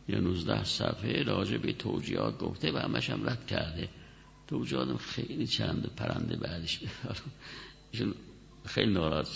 یا 0.10 0.20
نوزده 0.20 0.64
صفحه 0.64 1.24
راجع 1.24 1.58
به 1.58 1.74
توجیهات 1.74 2.38
گفته 2.38 2.72
و 2.72 2.78
همش 2.78 3.10
هم 3.10 3.30
رد 3.30 3.48
کرده. 3.48 3.90
تو 4.48 4.66
جادم 4.66 4.98
خیلی 4.98 5.48
چند 5.48 5.86
پرنده 5.96 6.36
بعدش 6.36 6.80
ایشون 7.92 8.14
خیلی 8.66 8.94
ناراحت 8.94 9.28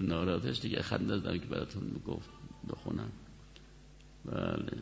ناراحتش 0.00 0.60
دیگه 0.60 0.82
خنده 0.82 1.18
دارم 1.18 1.38
که 1.38 1.46
براتون 1.46 1.82
می‌گفت 1.84 2.28
بخونم. 2.68 3.12
بله. 4.24 4.78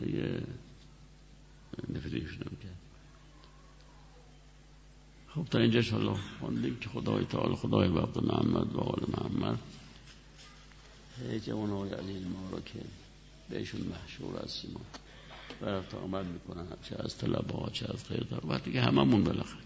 دیگه 0.00 0.42
نفریشونم 1.94 2.56
کرد 2.62 2.78
خب 5.28 5.44
تا 5.44 5.58
اینجا 5.58 5.82
شالا 5.82 6.16
خوندیم 6.40 6.76
که 6.80 6.88
خدای 6.88 7.24
تعالی 7.24 7.54
خدای 7.54 7.88
وقت 7.88 8.16
محمد 8.16 8.74
و 8.74 8.80
آل 8.80 9.02
محمد. 9.08 9.58
هیچ 11.30 11.48
های 11.48 11.90
علی 11.90 12.24
ما 12.24 12.50
رو 12.50 12.60
که 12.60 12.80
بهشون 13.50 13.80
محشور 13.80 14.42
هستیم 14.44 14.74
و 14.74 15.66
رفت 15.66 15.94
آمد 15.94 16.26
می‌کنن 16.26 16.66
چه 16.88 16.96
از 17.04 17.18
طلبه 17.18 17.54
ها 17.54 17.70
چه 17.72 17.86
از 17.92 18.28
دار 18.30 18.46
وقتی 18.46 18.72
که 18.72 18.80
هممون 18.80 19.24
بالاخره. 19.24 19.60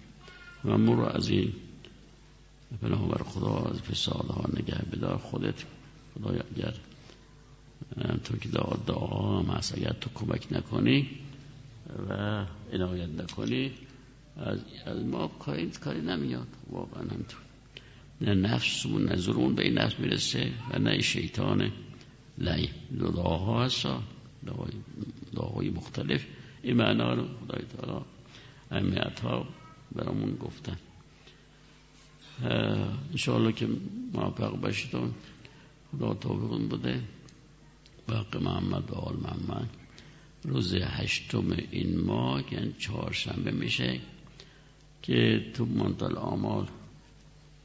هممون 0.64 0.96
رو 0.96 1.04
از 1.04 1.28
این 1.28 1.52
بر 2.82 3.22
خدا 3.22 3.70
از 3.74 3.80
فساد 3.80 4.26
ها 4.26 4.44
نگه 4.56 4.82
بدار. 4.92 5.18
خودت 5.18 5.64
خدای 6.14 6.40
اگر 6.56 6.74
تو 8.24 8.36
که 8.36 8.48
دعا 8.86 9.40
هم 9.40 9.50
هست 9.50 9.78
اگر 9.78 9.92
تو 10.00 10.10
کمک 10.14 10.46
نکنی 10.50 11.10
و 12.08 12.44
عنایت 12.72 13.08
نکنی 13.08 13.72
از, 14.36 14.58
از 14.86 15.04
ما 15.04 15.28
کاری 15.28 15.70
کاری 15.70 16.00
نمیاد. 16.00 16.48
واقعا 16.70 17.02
همطور 17.02 17.40
نه 18.20 18.34
نفسمون 18.34 19.12
نظرون 19.12 19.54
به 19.54 19.64
این 19.64 19.78
نفس 19.78 19.98
می‌رسه 19.98 20.52
و 20.70 20.78
نه 20.78 21.00
شیطان 21.00 21.60
لعی 21.60 21.72
دعاها 22.98 23.64
هست 23.64 23.86
دعاهای 25.34 25.70
مختلف. 25.70 26.24
این 26.62 26.76
معنا 26.76 27.14
رو 27.14 27.24
خدای 27.40 27.62
تعالی 27.64 28.04
اهمیت 28.70 29.20
ها 29.20 29.46
برامون 29.92 30.36
گفتن. 30.36 30.76
انشاءالله 33.10 33.52
که 33.52 33.68
موفق 34.12 34.60
باشید 34.60 34.90
خدا 35.92 36.14
توفیقون 36.14 36.68
بده. 36.68 37.02
باق 38.08 38.36
محمد 38.36 38.90
و 38.90 38.94
آل 38.94 39.16
محمد. 39.16 39.68
روز 40.44 40.74
هشتم 40.74 41.56
این 41.70 42.00
ماه 42.00 42.54
یعنی 42.54 42.74
چهارشنبه 42.78 43.50
میشه 43.50 44.00
که 45.02 45.46
تو 45.54 45.64
منتل 45.64 46.16
آمال 46.16 46.66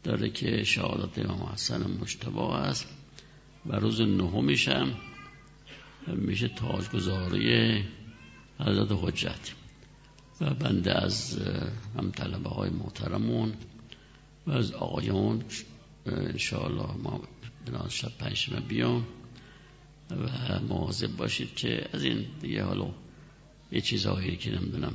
داره 0.03 0.29
که 0.29 0.63
شهادت 0.63 1.19
امام 1.19 1.49
حسن 1.53 1.91
مشتبه 2.01 2.53
است. 2.53 2.87
و 3.65 3.75
روز 3.75 4.01
نهمشم 4.01 4.95
میشه 6.07 6.47
تاجگذاری 6.47 7.83
حضرت 8.59 8.87
حجت. 8.91 9.53
و 10.41 10.53
بنده 10.53 11.03
از 11.03 11.37
هم 11.97 12.11
طلبه 12.11 12.49
های 12.49 12.69
محترمون 12.69 13.53
و 14.47 14.51
از 14.51 14.71
آقایون 14.71 15.43
انشاءالله 16.05 16.97
ما 17.03 17.21
بناز 17.65 17.93
شب 17.93 18.17
پنجشنبه 18.17 18.61
بیام 18.61 19.05
و 20.11 20.59
مواظب 20.59 21.15
باشید 21.15 21.55
که 21.55 21.89
از 21.93 22.03
این 22.03 22.25
دیگه 22.41 22.63
حالا 22.63 22.89
یه 23.71 23.81
چیزهایی 23.81 24.35
که 24.35 24.51
نمی‌دونم 24.51 24.93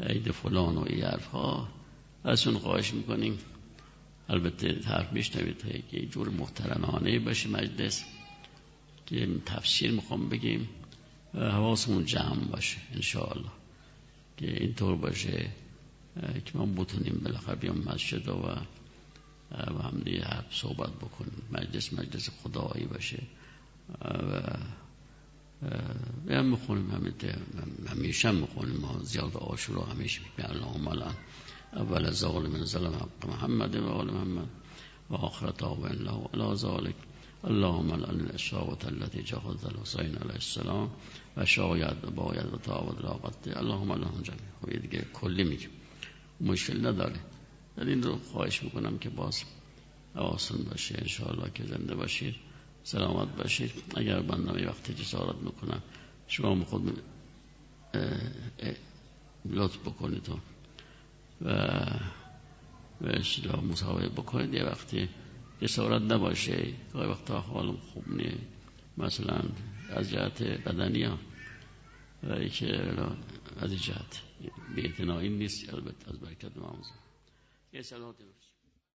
عید 0.00 0.30
فلان 0.30 0.76
و 0.76 0.84
این 0.86 1.04
حرف 1.04 1.26
ها 1.26 1.68
از 2.24 2.46
اون 2.46 2.58
خواهش 2.58 2.94
می‌کنیم. 2.94 3.38
البته 4.28 4.80
حرف 4.84 5.12
میشنوید 5.12 5.84
که 5.90 6.06
جور 6.06 6.28
محترمانه 6.28 7.18
باشه 7.18 7.48
مجلس 7.48 8.04
که 9.06 9.28
تفسیر 9.46 9.90
می‌خوام 9.90 10.28
بگیم. 10.28 10.68
حواسمون 11.34 12.04
جمع 12.04 12.44
باشه 12.44 12.76
انشاءالله. 12.94 13.50
که 14.36 14.62
اینطور 14.62 14.96
باشه 14.96 15.50
که 16.44 16.58
ما 16.58 16.66
بتونیم 16.66 17.20
بالاخره 17.24 17.54
بیام 17.54 17.78
مسجد 17.78 18.28
و 18.28 18.56
و 19.50 19.82
هم 19.82 20.02
دیگه 20.04 20.26
صحبت 20.50 20.90
بکنیم. 20.90 21.42
مجلس 21.52 21.92
مجلس 21.92 22.28
خدایی 22.42 22.86
باشه. 22.86 23.22
و 26.28 26.34
هم 26.34 26.46
می‌خونیم 26.46 27.12
همیشه 27.88 28.28
هم 28.28 28.34
می‌خونیم. 28.34 28.76
ما 28.76 29.00
زیاد 29.02 29.36
آشورا 29.36 29.84
همیشه 29.84 30.20
می‌کنیم. 30.22 30.56
اللهم 30.56 30.88
الان 31.76 31.88
اول 31.88 32.10
ظالم 32.10 32.64
ظلم 32.64 32.94
حق 32.94 33.28
محمد 33.28 33.76
و 33.76 33.88
آل 33.88 34.10
محمد 34.10 35.62
آب 35.62 35.84
الله 35.84 36.12
و 36.12 36.26
علا 36.34 36.54
ذالک 36.54 36.94
اللهم 37.44 37.90
الان 37.90 38.20
الاشراوت 38.20 38.84
التي 38.84 39.22
جهز 39.22 39.64
الحسین 39.64 40.16
علیه 40.16 40.34
السلام 40.34 40.90
و 41.36 41.44
شاید 41.44 42.00
باید 42.00 42.54
و 42.54 42.56
تعود 42.56 43.02
لاغت 43.02 43.56
اللهم 43.56 43.90
الان 43.90 44.22
جمعی 44.22 44.38
خب 44.62 44.72
یه 44.72 44.78
دیگه 44.78 45.04
کلی 45.14 45.44
میگیم. 45.44 45.70
مشکل 46.40 46.86
نداره 46.86 47.20
در 47.76 47.84
این 47.84 48.02
رو 48.02 48.18
خواهش 48.18 48.62
می‌کنم 48.62 48.98
که 48.98 49.10
باز 49.10 49.42
آسان 50.14 50.62
باشه. 50.70 50.94
انشاءالله 50.98 51.50
که 51.54 51.64
زنده 51.64 51.94
باشید. 51.94 52.34
سلامت 52.84 53.36
باشید. 53.36 53.70
اگر 53.94 54.20
بندم 54.20 54.68
وقتی 54.68 54.94
جسارت 54.94 55.36
می‌کنم 55.36 55.82
شما 56.28 56.64
خود 56.64 57.02
لطف 59.44 59.78
بکنید 59.78 60.28
و 60.28 60.32
و 61.42 61.48
اصلاح 63.00 63.64
مصاحبه 63.64 64.08
بکنید. 64.08 64.54
یه 64.54 64.64
وقتی 64.64 65.08
جسارت 65.62 66.02
نباشه. 66.02 66.72
گاهی 66.92 67.08
وقتا 67.10 67.40
حال 67.40 67.76
خوب 67.76 68.08
نیه. 68.08 68.38
مثلا 68.98 69.42
از 69.90 70.10
جهت 70.10 70.42
بدنی 70.42 71.02
ها. 71.02 71.18
و 72.22 72.44
که 72.48 72.92
از 73.60 73.74
جهت 73.82 74.22
بیعتنائی 74.74 75.28
نیست. 75.28 75.74
البته 75.74 76.10
از 76.10 76.20
برکت 76.20 76.52
یه 77.72 77.82
سلامت 77.82 78.16